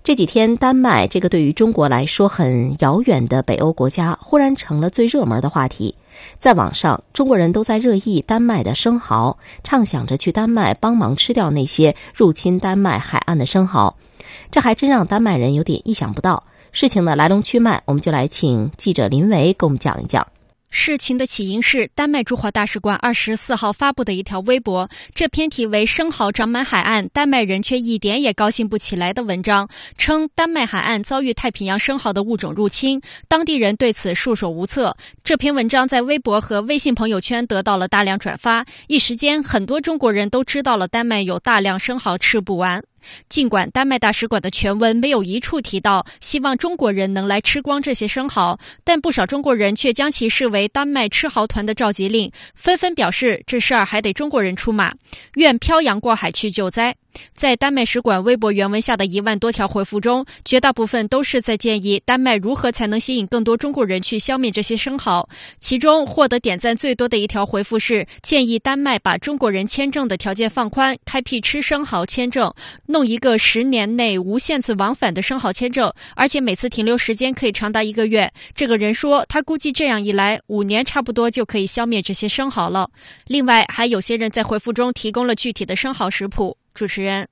[0.04, 5.96] 这几天，丹麦这个对于中国来说很遥远的北欧国家，忽然成了最热门的话题。
[6.38, 13.98] 在网上，中国人都在热议丹麦的生蚝，畅想着去丹麦帮忙吃掉那些入侵丹麦海岸的生蚝。
[14.52, 16.44] 这还真让丹麦人有点意想不到。
[16.74, 20.28] 事情的来龙去脉，我们就来请记者林维给我们讲一讲。
[20.72, 34.98] 事情的起因是丹麦驻华大使馆二十四号发布的一条微博，这篇题为“生蚝长满海岸，丹麦人却一点也高兴不起来”的文章称，丹麦海岸遭遇太平洋生蚝的物种入侵，当地人对此束手无策。
[35.24, 42.84] 这篇文章在微博和微信朋友圈得到了大量转发，一时间，很多中国人都知道了丹麦有大量生蚝吃不完。
[43.30, 54.94] 尽管丹麦大使馆的全文没有一处提到希望中国人能来吃光这些生蚝，但不少中国人却将其视为丹麦吃蚝团的召集令，纷纷表示这事儿还得中国人出马，
[55.36, 56.96] 愿漂洋过海去救灾。
[57.34, 65.28] 在丹麦使馆微博原文下的一万多条回复中，绝大部分都是在建议丹麦如何才能吸引更多中国人去消灭这些生蚝。
[65.60, 72.54] 其中获得点赞最多的一条回复是建议丹麦把中国人签证的条件放宽，开辟吃生蚝签证。
[72.88, 78.32] 弄一个十年内无限次往返的生蚝签证，而且每次停留时间可以长达一个月。
[78.56, 82.90] 这个人说，他估计这样一来，五年差不多就可以消灭这些生蚝了。
[83.28, 86.58] 另外，还有些人在回复中提供了具体的生蚝食谱。
[86.74, 87.28] 主持人，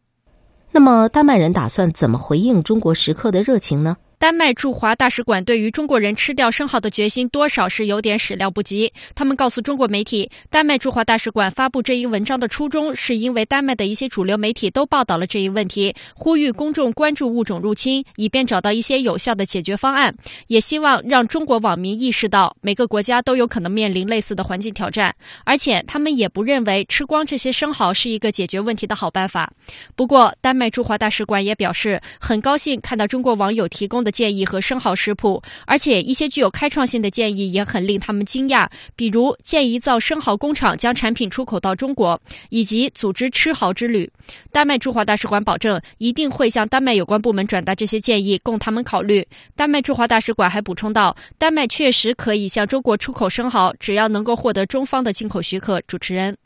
[0.71, 3.97] 那么丹麦人打算怎么回应中国食客的热情呢？
[4.21, 8.93] 丹麦驻华大使馆对于中国人吃掉生蚝的决心，多少是有点始料不及。
[9.15, 20.13] 他们告诉中国媒体，丹麦驻华大使馆发布这一文章的初衷，是因为丹麦的一些主流媒体都报道了这一问题，呼吁公众关注物种入侵，以便找到一些有效的解决方案。
[20.45, 29.51] 也希望让中国网民意识到，每个国家都有可能面临类似的环境挑战，而且他们也不认为吃光这些生蚝是一个解决问题的好办法。
[29.95, 34.10] 不过，丹麦驻华大使馆也表示，很高兴看到中国网友提供的。
[34.11, 42.19] 建议和生蚝食谱，而且一些具有开创性的建议也很令他们惊讶，比如建议造生蚝工厂，将产品出口到中国，
[42.49, 44.11] 以及组织吃蚝之旅。
[44.51, 49.25] 丹麦驻华大使馆保证一定会向丹麦有关部门转达这些建议，供他们考虑。
[49.55, 55.81] 丹麦驻华大使馆还补充道，丹麦确实可以向中国出口生蚝，只要能够获得中方的进口许可。
[55.87, 56.37] 主持人，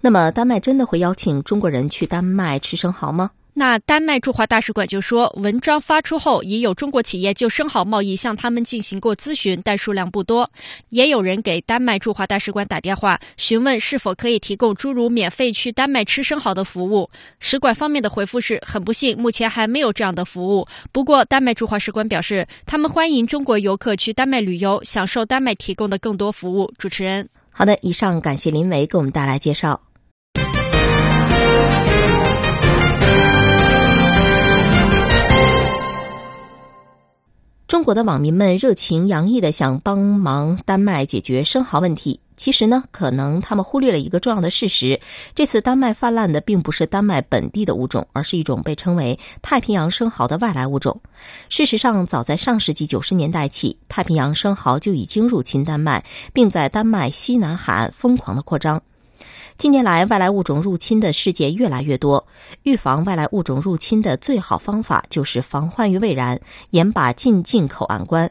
[0.00, 3.30] 那么丹麦真的会邀请中国人去丹麦吃生蚝吗？
[3.54, 10.50] 那丹麦驻华大使馆就说，文章发出后，已有中国企业就生蚝贸易向他们进行过咨询，但数量不多。
[10.88, 17.10] 也有人给丹麦驻华大使馆打电话，询问是否可以提供诸如免费去丹麦吃生蚝的服务。
[17.40, 20.66] 使馆方面的回复是很不幸，目前还没有这样的服务。
[20.90, 26.72] 不过，丹麦驻华使馆表示，他们欢迎中国游客去丹麦旅游，享受丹麦提供的更多服务。
[26.78, 29.91] 主持人，好的，以上感谢林维给我们带来介绍。
[37.72, 42.20] 中国的网民们热情洋溢的想帮忙丹麦解决生蚝问题。
[42.36, 45.00] 其实呢，可能他们忽略了一个重要的事实：
[45.34, 51.00] 这次丹麦泛滥的并不是丹麦本地的物种，而是一种被称为太平洋生蚝的外来物种。
[51.48, 56.04] 事实上，早在上世纪九十年代起，太平洋生蚝就已经入侵丹麦，
[56.34, 58.82] 并在丹麦西南海岸疯狂的扩张。
[59.62, 62.26] 近年来，外来物种入侵的事件越来越多。
[62.64, 68.28] 预防外来物种入侵的最好方法就是防患于未然，严把进境口岸关。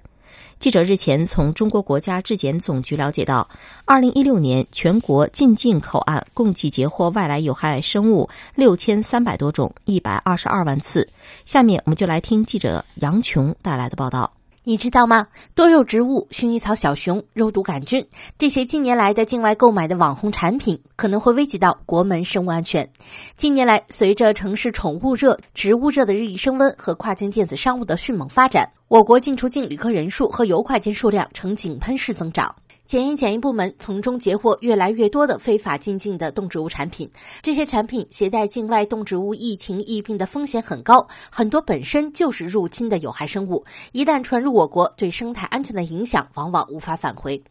[0.59, 3.47] 记者日前从中国国家质检总局了解到，
[3.85, 11.07] 二零一六年全国进境口岸共计截获外来有害生物六千三百多种，一百二十二万次。
[11.45, 14.29] 下面我们就来听记者杨琼带来的报道。
[14.63, 15.27] 你知道吗？
[15.55, 18.05] 多肉植物、薰衣草小熊、肉毒杆菌
[18.37, 22.87] 这些近年来的境外购买的网红产品，可能会危及到国门生物安全。
[23.35, 32.55] 近年来，随着城市宠物热、植物热的日益升温和跨境电子商务的迅猛发展，我国进出境旅客人数和游快件数量呈井喷式增长。
[32.91, 37.09] 检验检疫部门从中截获越来越多的非法进境的动植物产品，
[37.41, 47.41] 这些产品携带境外动植物疫情疫病的风险很高，很多本身就是入侵的有害生物，一旦传入我国，对生态安全的影响往往无法返回。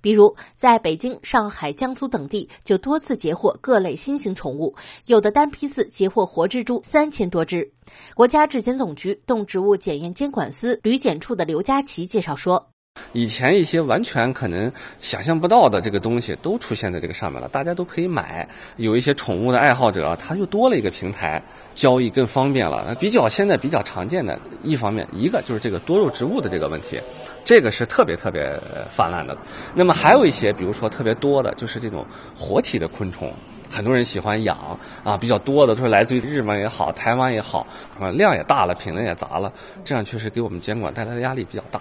[0.00, 4.74] 比如，在北京、上海、江苏等地就多次截获各类新型宠物，
[5.06, 7.72] 有的单批次截获活蜘蛛三千多只。
[8.16, 12.68] 国家质检总局动植物检验监管司旅检处的刘佳琪介绍说。
[13.12, 14.70] 以前一些完全可能
[15.00, 18.48] 想象不到的这个东西都出现在这个上面了，大家都可以买。
[18.76, 21.42] 有一些宠物的爱好者，他又多了一个平台，
[21.74, 22.84] 交易更方便了。
[22.86, 27.00] 那比较现在比较常见的一方面，一个就是这个多肉植物的这个问题，
[27.44, 29.36] 这个是特别特别泛滥的。
[29.74, 32.04] 那么还有一些，比如说特别多的，就是这种
[32.36, 33.32] 活体的昆虫。
[33.70, 34.56] 很多人喜欢养
[35.04, 37.66] 啊，比较多的都是来自于日本也好，台湾也好，
[38.00, 39.52] 啊，量也大了，品类也杂了，
[39.84, 41.78] 这样确实给我们监管带来的压力比较大。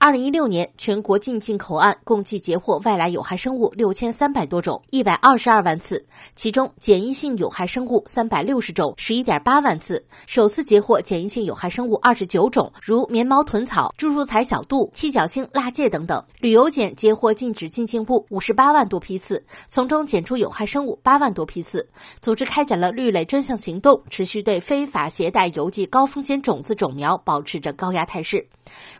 [0.00, 10.06] 二零一六年，全国进境口岸共计截获外来有害生物六千三百多种，一百二十二万次，其中检疫性有害生物三百六十种，十一点八万次。
[10.28, 16.24] 首次截获检疫性有害生物二十九种，如棉毛豚草、猪入彩小肚、七角星蜡介等等。
[16.38, 21.88] 旅游检截获禁止进境物五十八万多批次，从中检出有害生物八万多批次。
[22.20, 28.46] 组织开展了绿类专项行动，持续对非法携带邮寄高风险种子种苗保持着高压态势。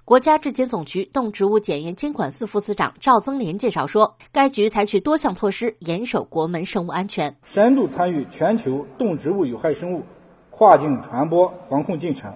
[0.05, 10.03] 国家质检总局动植物检验监管司副司长赵增林介绍说，该局采取多项措施，严守国门生物安全，深度参与全球动植物有害生物
[10.49, 12.33] 跨境传播防控进程，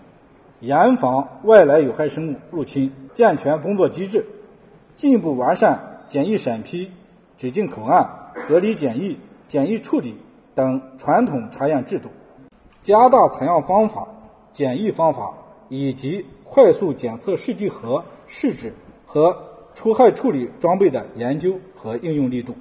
[0.60, 4.26] 严防外来有害生物入侵，健全工作机制，
[4.94, 6.90] 进一步完善检疫审批、
[7.38, 10.14] 指定口岸、隔离检疫、检疫处理
[10.54, 12.10] 等传统查验制度，
[12.82, 14.06] 加大采样方法、
[14.52, 15.32] 检疫方法
[15.70, 16.26] 以及。
[16.52, 18.74] 快速检测试剂盒试纸
[19.06, 19.34] 和
[19.74, 22.54] 除害处理装备的研究和应用力度。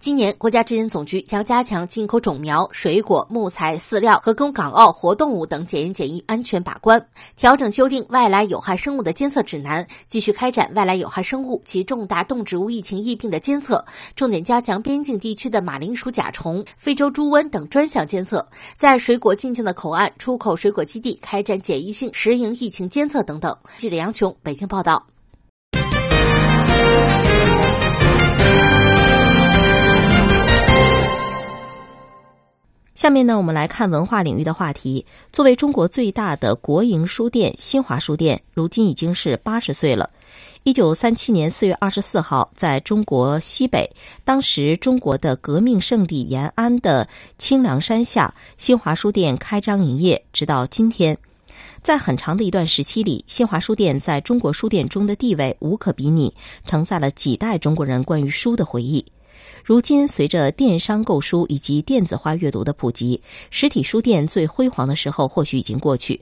[0.00, 7.06] 今年，国家质检总局将加强进口种苗、水果、木材、饲料和供港澳活动物等检验检疫安全把关，
[7.36, 13.84] 调整修订外来有害生物的监测指南，继续开展外来有害生物及重大动植物疫情疫病的监测，
[14.16, 23.56] 重点加强边境地区的马铃薯甲虫、非洲猪瘟等专项监测，在水果进境的口岸、出口水果基地开展检疫性实营疫情监测等等。
[23.76, 25.06] 记者杨琼，北京报道。
[32.98, 35.06] 下面呢，我们来看文化领域的话题。
[35.30, 40.10] 作为中国最大的国营书店，新华书店如今已经是八十岁了。
[40.64, 43.88] 一九三七年四月二十四号，在中国西北，
[44.24, 47.06] 当时中国的革命圣地延安的
[47.38, 51.16] 清凉山下，新华书店开张营业，直到今天。
[51.84, 56.34] 在很长的一段时期里，新华书店在中国书店中的地位无可比拟，
[56.66, 59.06] 承载了几代中国人关于书的回忆。
[59.68, 66.18] 如今，随着电商购书以及电子化阅读的普及，实体书店最辉煌的时候或许已经过去。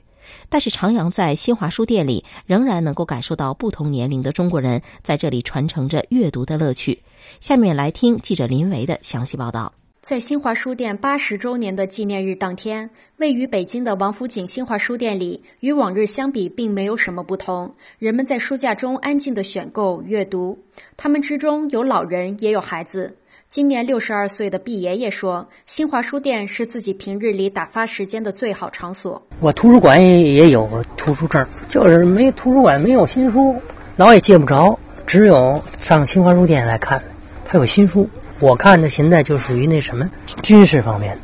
[0.49, 7.01] 但是，徜徉在新华书店里，仍然能够感受到不同年龄的中国人在这里传承着阅读的乐趣。
[7.39, 9.71] 下面来听记者林维的详细报道。
[10.01, 17.73] 在新华书店八十周年的纪念日当天，位于北京的王府井新华书店里，与往日相比，并没有什么不同。
[17.97, 20.59] 人们在书架中安静的选购、阅读，
[20.97, 23.15] 他们之中有老人，也有孩子。
[23.49, 29.25] 今年六十二岁的毕爷爷说：“新华书店是自己平日里打发时间的最好场所。
[29.39, 33.55] 我图书馆也有图书证，就是没图书馆没有新书，
[33.95, 37.01] 老也借不着，只有上新华书店来看。
[37.45, 38.09] 它有新书，
[38.41, 40.09] 我看的现在就属于那什么
[40.43, 41.17] 军事方面。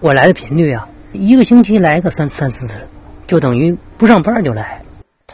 [0.00, 2.78] 我来的频率啊，一个星期来个三三四次，
[3.26, 4.80] 就等于不上班就来。”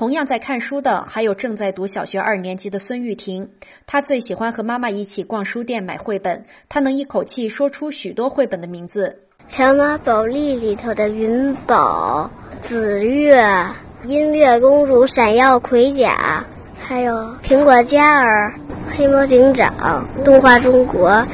[0.03, 3.49] 同样在看书的还有正在读小学二年级的孙玉婷，
[3.87, 12.29] 她最喜欢和妈妈一起逛书店买绘本，她能一口气说出许多绘本的名字：《小马宝莉》里头的云宝、
[12.61, 13.47] 紫月、
[14.05, 16.45] 音乐公主、闪耀盔甲，
[16.83, 18.53] 还有苹果嘉儿、
[18.99, 21.25] 黑猫警长、动画中国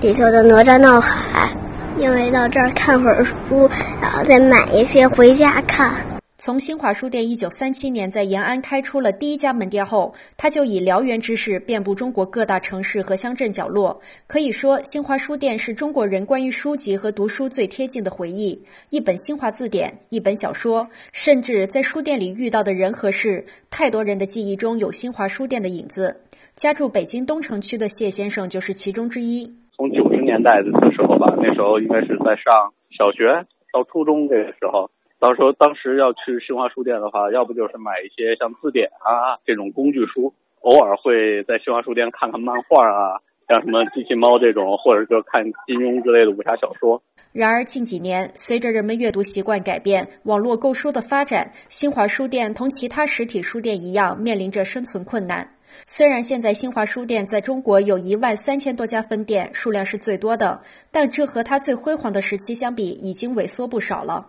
[0.00, 1.48] 里头的哪吒闹海。
[1.96, 3.70] 因为到这儿看会儿书，
[4.02, 5.92] 然后再买一些回家看。
[6.38, 13.98] 从新华书店一九三七年在延安开出了第一家门店后，他就以燎原之势遍布中国各大城市和乡镇角落。
[14.26, 18.62] 可以说，新华书店是中国人关于书籍和读书最贴近的回忆。
[18.90, 26.20] 一本新华字典，一本小说，甚至在书店里遇到的人和事，太多人的记忆中有新华书店的影子。
[26.54, 29.50] 家住北京东城区的谢先生就是其中之一。
[29.74, 33.24] 从九十年代的时候吧，那时候应该是在上小学
[33.72, 34.90] 到初中这个时候。
[35.18, 43.16] 到时候，当时要去新华书店的话，要不就是买一些像字典啊这种工具书，偶尔会在新华书店看看漫画啊，
[43.48, 47.00] 像什么机器猫这种，或者就看金庸之类的武侠小说。
[47.32, 55.48] 然而近几年，随着人们阅读习惯改变，网络购书的发展，新华书店同其他实体书店一样，面临着生存困难。
[55.86, 60.60] 虽然现在新华书店在中国有一万三千多家分店，数量是最多的，
[60.90, 64.26] 但这和它最辉煌的时期相比，已经萎缩不少了。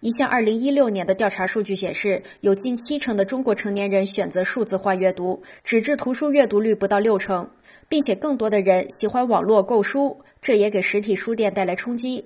[0.00, 7.50] 一项二零一六年的调查数据显示，有近七成的中国成年人选择数字化阅读，纸质图书阅读率不到六成，
[7.88, 12.24] 并且更多的人喜欢网络购书，这也给实体书店带来冲击。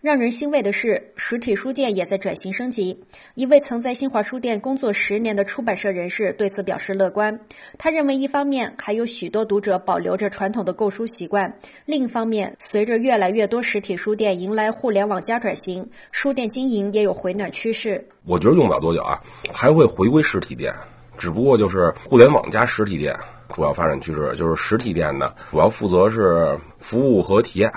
[0.00, 2.98] 让人欣慰的是，实体书店也在转型升级。
[3.34, 7.38] 一位曾在新华书店工作十年的出版社人士对此表示乐观。
[7.76, 18.02] 他认为，一方面还有许多读者保留着传统的购书习惯，另一方面，随着越来越多实体书店迎来互联网加转型，书店经营也有回暖趋势。
[18.24, 19.20] 我觉得用不了多久啊，
[19.52, 20.72] 还会回归实体店，
[21.18, 23.14] 只不过就是互联网加实体店
[23.52, 27.70] 主要发展趋势，就是实体店呢主要负责是服务和体验。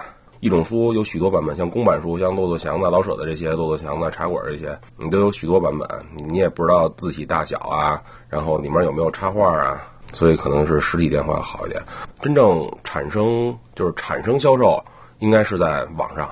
[0.43, 5.87] 一种书有许多版本，像公版书，像骆驼祥子、老舍的这些，骆驼祥子、茶馆这些，你都有许多版本，
[6.27, 9.81] 你也不知道字体大小啊，然后里面有没有插画啊，
[10.11, 11.81] 所以可能是实体店会好一点。
[12.19, 14.83] 真正产生就是产生销售，
[15.19, 16.29] 应该是在网上，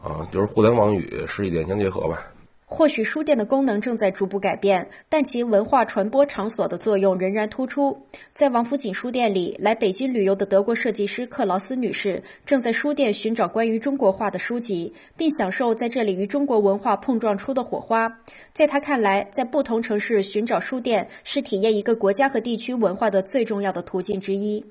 [0.00, 2.16] 啊，就是互联网与实体店相结合吧。
[2.70, 7.98] 或许书店的功能正在逐步改变，但其文化传播场所的作用仍然突出。
[8.34, 18.20] 在王府井书店里，来北京旅游的德国设计师克劳斯女士正在书店寻找关于中国画的书籍，并享受在这里与中国文化碰撞出的火花。
[18.52, 24.62] 在她看来，在不同城市寻找书店是体验一个国家和地区文化的最重要的途径之一。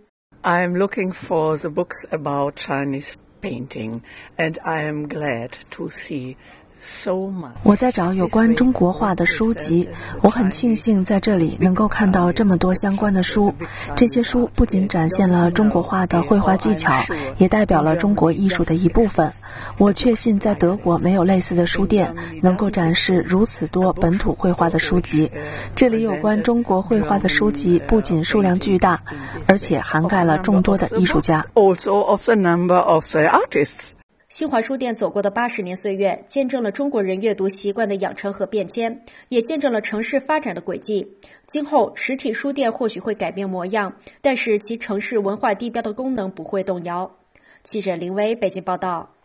[0.42, 4.02] I am looking for the books about Chinese painting,
[4.38, 6.36] and I am glad to see.
[7.64, 9.90] 我在找有关中国画的书籍，
[10.22, 13.54] 我很庆幸在这里能够看到这么多相关的书。
[13.96, 16.94] 这些书不仅展现了中国画的绘画技巧，
[17.38, 19.32] 也代表了中国艺术的一部分。
[19.78, 25.32] 我确信在德国没有类似的书店能够展示如此多本土绘画的书籍。
[25.76, 29.02] 这里有关中国绘画的书籍不仅数量巨大，
[29.48, 31.46] 而且涵盖了众多的艺术家。
[34.38, 41.12] 新华书店走过的八十年岁月，见证了中国人阅读习惯的养成和变迁，也见证了城市发展的轨迹。
[41.48, 47.12] 今后，实体书店或许会改变模样，但是其城市文化地标的功能不会动摇。
[47.64, 49.17] 记者林威北京报道。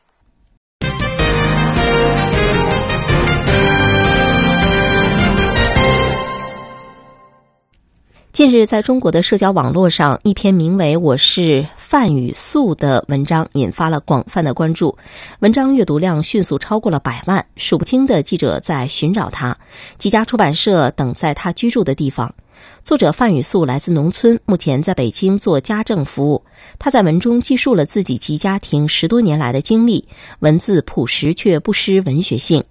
[8.33, 14.97] 近日，在中国的社交网络上，一篇名为《我是范雨素》的文章引发了广泛的关注。
[15.41, 19.59] 文章阅读量迅速超过了百万，数不清的记者在寻找他，
[19.99, 22.35] 几家出版社等在他居住的地方。
[22.83, 26.43] 作者范雨素来自农村，目前在北京做家政服务。
[26.78, 30.09] 他在文中记述了自己及家庭十多年来的经历，
[30.39, 32.64] 文字朴实却不失文学性。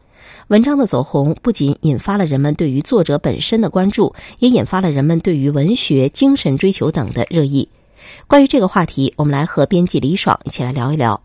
[0.52, 7.70] 文章的走红不仅引发了人们对于作者本身的关注，也引发了人们对于文学精神追求等的热议。
[8.28, 11.22] 关于这个话题，我们来和编辑李爽一起来聊一聊。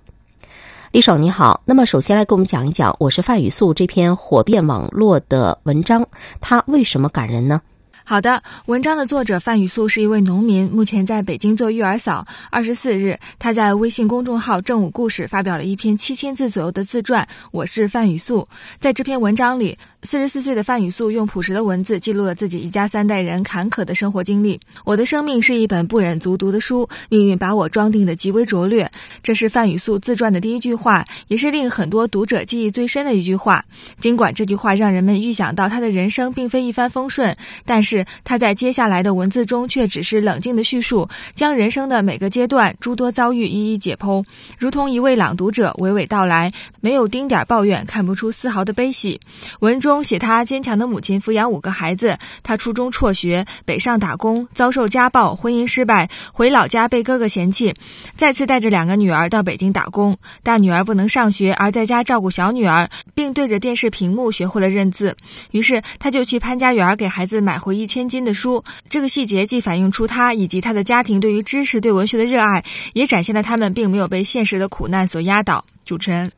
[0.92, 6.06] 李爽你好，那么首先来给我们讲一讲《我是范雨素》这篇火遍网络的文章，
[6.40, 7.60] 它为什么感人呢？
[8.08, 12.24] 好的，文章的作者范雨素是一位农民，目前在北京做育儿嫂。
[12.52, 17.26] 二十四日，他在微信公众号“正午故事”发表了一篇七千字左右的自传。
[17.50, 18.46] 我是范雨素，
[18.78, 19.76] 在这篇文章里。
[20.02, 24.60] 四十四岁的范雨素用朴实的文字记录了自己一家三代人坎坷的生活经历。
[24.84, 28.88] 我的生命是一本不忍卒读的书，命运把我装订的极为拙劣。
[29.20, 33.64] 这是范雨素自传的第一句话，也是令很多读者记忆最深的一句话。
[33.98, 44.24] 尽管这句话让人们预想到他的人生并非一帆风顺，但是他在接下来的文字中却只是冷静的叙述，将人生的每个阶段诸多遭遇一一解剖，
[44.58, 49.20] 如同一位朗读者娓娓道来，没有丁点抱怨，看不出丝毫的悲喜。
[49.60, 49.96] 文中。
[50.06, 57.74] 写他坚强的母亲抚养五个孩子，他初中辍学，北上打工，遭受家暴，婚姻失败，回老家被哥哥嫌弃，
[58.14, 60.16] 再次带着两个女儿到北京打工。
[60.44, 65.16] 大女儿不能上学，而在家照顾小女儿，并对着电视屏幕学会了认字。
[65.50, 68.62] 于是他就去潘家园给孩子买回一千金的书。
[68.88, 75.64] 这个细节既反映出他以及他的家庭对于知识、对文学的热爱，也展现了他们并没有被现实的苦难所压倒。
[75.84, 76.30] 主持人。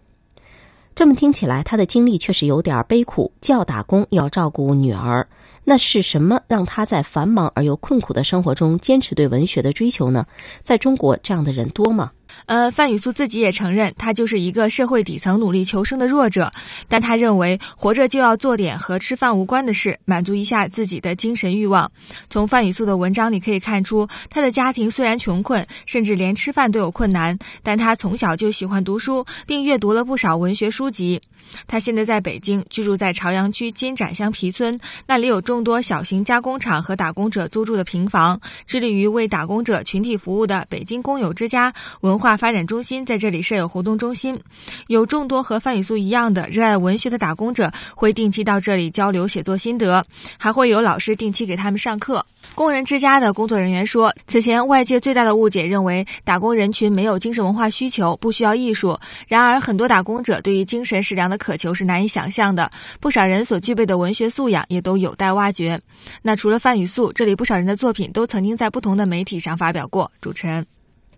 [0.95, 5.29] 这么听起来，他的经历确实有点悲苦，既要打工，又要照顾女儿。
[5.63, 10.27] 那是什么让他在繁忙而又困苦的生活中坚持对文学的追求呢？
[10.65, 12.11] 在中国，这样的人多吗？
[12.47, 16.53] 呃，范雨素自己也承认，他就是一个社会底层努力求生的弱者，
[16.89, 21.91] 但他认为活着就要做点和吃饭无关的事，满足一下自己的精神欲望。
[22.31, 31.21] 从范雨素的文章里可以看出，他的家庭虽然穷困，甚至连吃饭都有困难，但他从小就喜欢读书，并阅读了不少文学书籍。
[31.67, 41.73] 他现在在北京居住在朝阳区金盏乡皮村，那里有众多小型加工厂和打工者租住的平房，致力于为打工者群体服务的北京工友之家
[42.03, 42.19] 文。
[42.19, 44.41] 化发展中心在这里设有活动中心，
[44.89, 50.05] 有众多和范雨素一样的热爱文学的打工者会定期到这里交流写作心得，
[50.37, 52.27] 还会有老师定期给他们上课。
[52.55, 58.99] 工人之家的工作人员说，此前外界最大的误解认为打工人群没有精神文化需求，不需要艺术。
[59.29, 62.69] 然而，很多打工者对于精神食粮的渴求是难以想象的，
[62.99, 65.81] 不少人所具备的文学素养也都有待挖掘。
[66.21, 70.11] 那除了范雨素，这里不少人的作品都曾经在不同的媒体上发表过。
[70.21, 70.67] 主持人。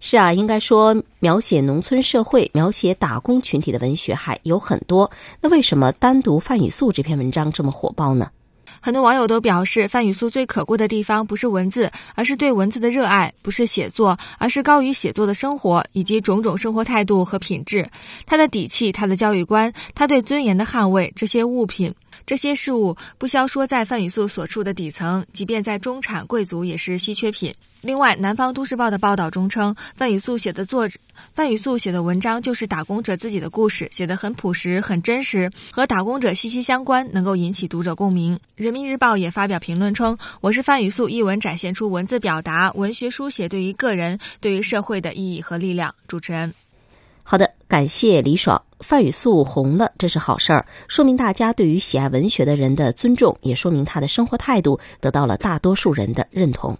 [0.02, 5.10] 是啊，应该说，描写农村社会、描写打工群体的文学还有很多。
[5.40, 8.30] 那为什么单独范雨素这篇文章这么火爆呢？
[8.82, 17.86] 很多网友都表示，范雨素最可贵的地方不是文字，而是对文字的热爱；不是写作，而是高于写作的生活以及种种生活态度和品质。
[18.24, 21.94] 他的底气，他的教育观，他对尊严的捍卫，这些物品。
[22.30, 27.52] 这些事物不消说在范雨素所处的底层，即便在中产贵族也是稀缺品。
[27.80, 30.96] 另外，《南方都市报》的报道中称，范雨素写的作者
[31.32, 38.36] 范雨素写的文章就是打工者自己的故事，写得很朴实、很真实，和打工者息息相关，能够引起读者共鸣。
[38.54, 46.54] 《人民日报》也发表评论称：“我是范雨素一文展现出文字表达、文学书写对于个人、对于社会的意义和力量。”主持人，
[47.30, 48.60] 好的，感谢李爽。
[48.80, 56.76] 范雨素红了，这是好事儿，说明大家对于喜爱文学的人的尊重，也说明他的生活态度得到了大多数人的认同。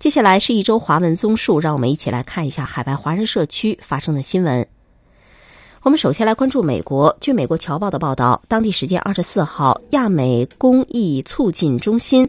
[0.00, 4.66] 接下来是一周华文综述，让我们一起来看一下海外华人社区发生的新闻。
[5.88, 7.16] 我们首先来关注美国。
[7.18, 12.28] 据美国侨报的报道，当地时间二十四号，亚美公益促进中心。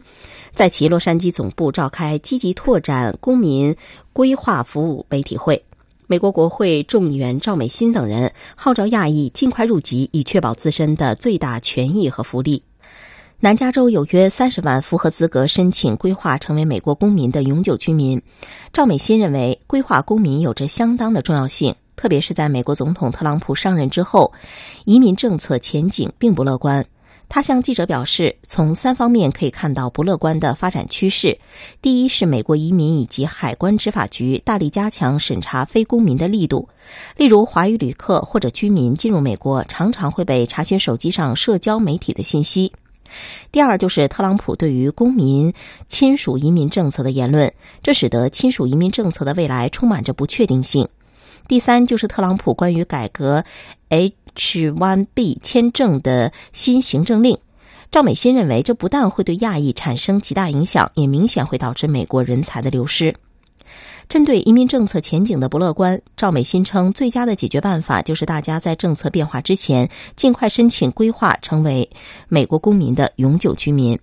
[0.54, 3.76] 在其洛杉矶总部召开积极拓展公民
[4.14, 5.62] 规划服务媒体会，
[6.06, 12.62] 美国国会众议员赵美心等人号召亚裔尽快入籍，以确保自身的最大权益和福利。
[13.40, 18.22] 南加州有约三十万符合资格申请规划成为美国公民的永久居民。
[18.72, 24.32] 赵美心认为，规划公民有着相当的重要性，特别是在美国总统特朗普上任之后，
[24.86, 26.86] 移民政策前景并不乐观。
[27.28, 31.38] 他向记者表示，从三方面可以看到不乐观的发展趋势。
[31.82, 36.70] 第一是美国移民以及海关执法局大力加强审查非公民的力度，
[37.18, 42.72] 例如华裔旅客或者居民进入美国，常常会被查询手机上社交媒体的信息。
[43.52, 45.52] 第二就是特朗普对于公民
[45.86, 50.88] 亲属移民政策的言论，这使得亲属移民政策的未来充满着不确定性。
[51.50, 53.44] 第三就是特朗普关于改革
[53.88, 54.14] A。
[54.32, 57.36] H-1B 签证的新行政令，
[57.90, 63.16] 赵美心认为，这不但会对亚裔产生极大影响，也明显会导致美国人才的流失。
[64.08, 71.90] 针对移民政策前景的不乐观，赵美心称，最佳的解决办法就是大家在政策变化之前，尽快申请规划成为
[72.28, 73.98] 美国公民的永久居民。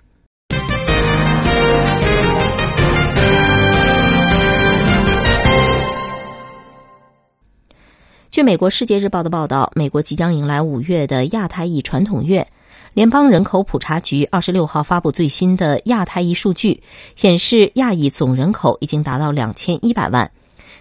[8.38, 12.48] 据美国《世界日报》的报道，美国即将迎来五月的亚太裔传统月。
[12.94, 16.84] 联邦人口普查局二十六号发布最新的亚太裔数据，
[17.16, 20.30] 显示亚裔总人口已经达到两千一百万，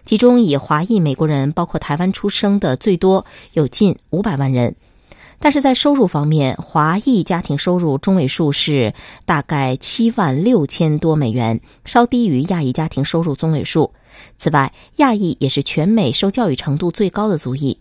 [0.04, 4.76] 其中以华裔美国人，包括台湾出生的最多，有近五百万人。
[5.38, 8.92] 但是在收入方面，华裔家庭收入中位数是
[9.24, 13.94] 大概七万六千多美元，稍低于亚裔家庭收入中位数。
[14.38, 17.78] 此外，亚裔也是全美受教育程度最高的族裔。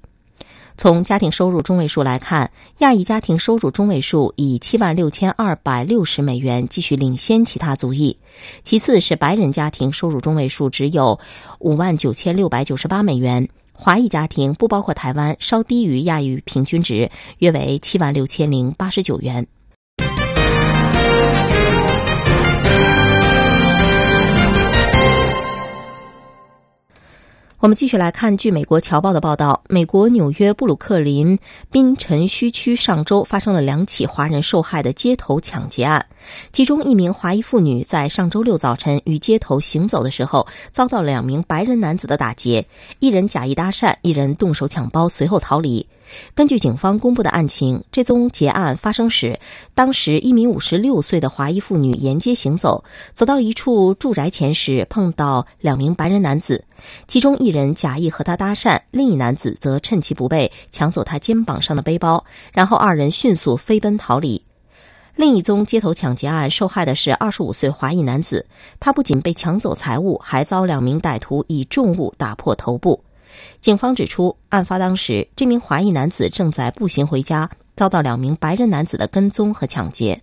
[0.78, 8.18] 从家庭收入中位数来看，亚裔家庭收入中位数以七万六千二百六十美元继续领先其他族裔，
[8.64, 11.18] 其次是白人家庭收入中位数只有
[11.60, 19.48] 五万九千六百九十八美元，华裔家庭不包括台湾，稍低于亚裔平均值，约为七万六千零八十九元。
[27.58, 31.40] 我们继续来看，据美国侨报的报道，美国纽约布鲁克林
[31.72, 36.06] 滨辰须区上周发生了两起华人受害的街头抢劫案，
[36.52, 42.68] 其中一名华裔妇女在上周六早晨与街头行走的时候，遭到两名白人男子的打劫，
[43.00, 45.88] 一人假意搭讪，一人动手抢包，随后逃离。
[46.34, 49.40] 根据警方公布的案情，这宗劫案发生时，
[49.74, 52.84] 当时一名五十六岁的华裔妇女沿街行走，
[53.14, 56.66] 走到一处住宅前时，碰到两名白人男子，
[57.08, 64.42] 其中一人假意和她搭讪，另一男子则趁其不备抢走她肩膀上的背包，然后二人迅速飞奔逃离。
[65.16, 68.46] 另一宗街头抢劫案受害的是二十五岁华裔男子，
[68.82, 73.05] 他不仅被抢走财物，还遭两名歹徒以重物打破头部。
[73.62, 80.22] 警方指出案发当时这名华裔男子正在步行回家遭到两名白人男子的跟踪和抢劫。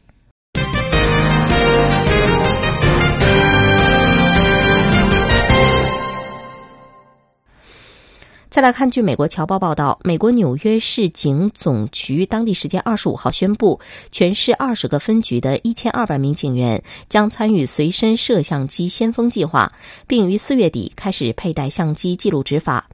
[8.52, 19.72] 再来看据美国侨报报道美国纽约市警总局当地时间二十五号宣布全市二十个分局的一千二百名警员将参与随身摄像机先锋计划
[20.06, 22.90] 并于四月底开始佩戴相机记录执法。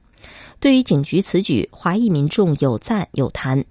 [0.61, 3.65] 对于警局此举，华裔民众有赞有弹。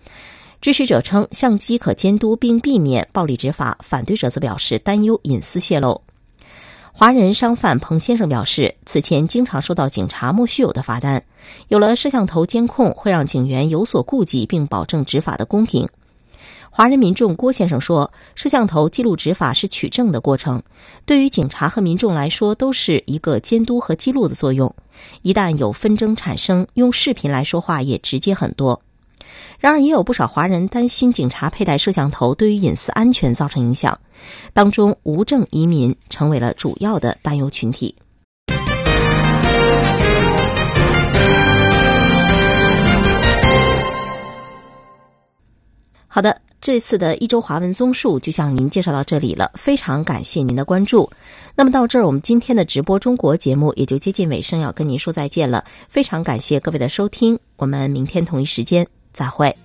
[0.59, 6.01] 支持者称相机可监督并避免暴力执法，反对者则表示担忧隐私泄露。
[6.91, 11.23] 华人商贩彭先生表示，此前经常收到警察莫须有的罚单，
[11.67, 15.87] 有了摄像头监控，会让警员有所顾忌，并保证执法的公平。
[16.77, 20.61] 华人民众郭先生说：“摄像头记录执法是取证的过程，
[21.07, 24.71] 对于警察和民众来说都是一个监督和记录的作用。
[25.23, 28.79] 一旦有纷争产生，用视频来说话也直接很多。”
[29.57, 33.99] 然而，也有不少华人担心警察佩戴摄像头对于隐私安全造成影响，
[34.53, 37.95] 当中无证移民成为了主要的担忧群体。
[46.07, 51.09] 好的，这次的一周华文综述就向您介绍到这里了，非常感谢您的关注。
[51.55, 55.63] 那么到这儿，我们今天的直播中国节目也就接近尾声，要跟您说再见了。
[55.87, 58.85] 非常感谢各位的收听，我们明天同一时间。
[59.13, 59.55] 再会。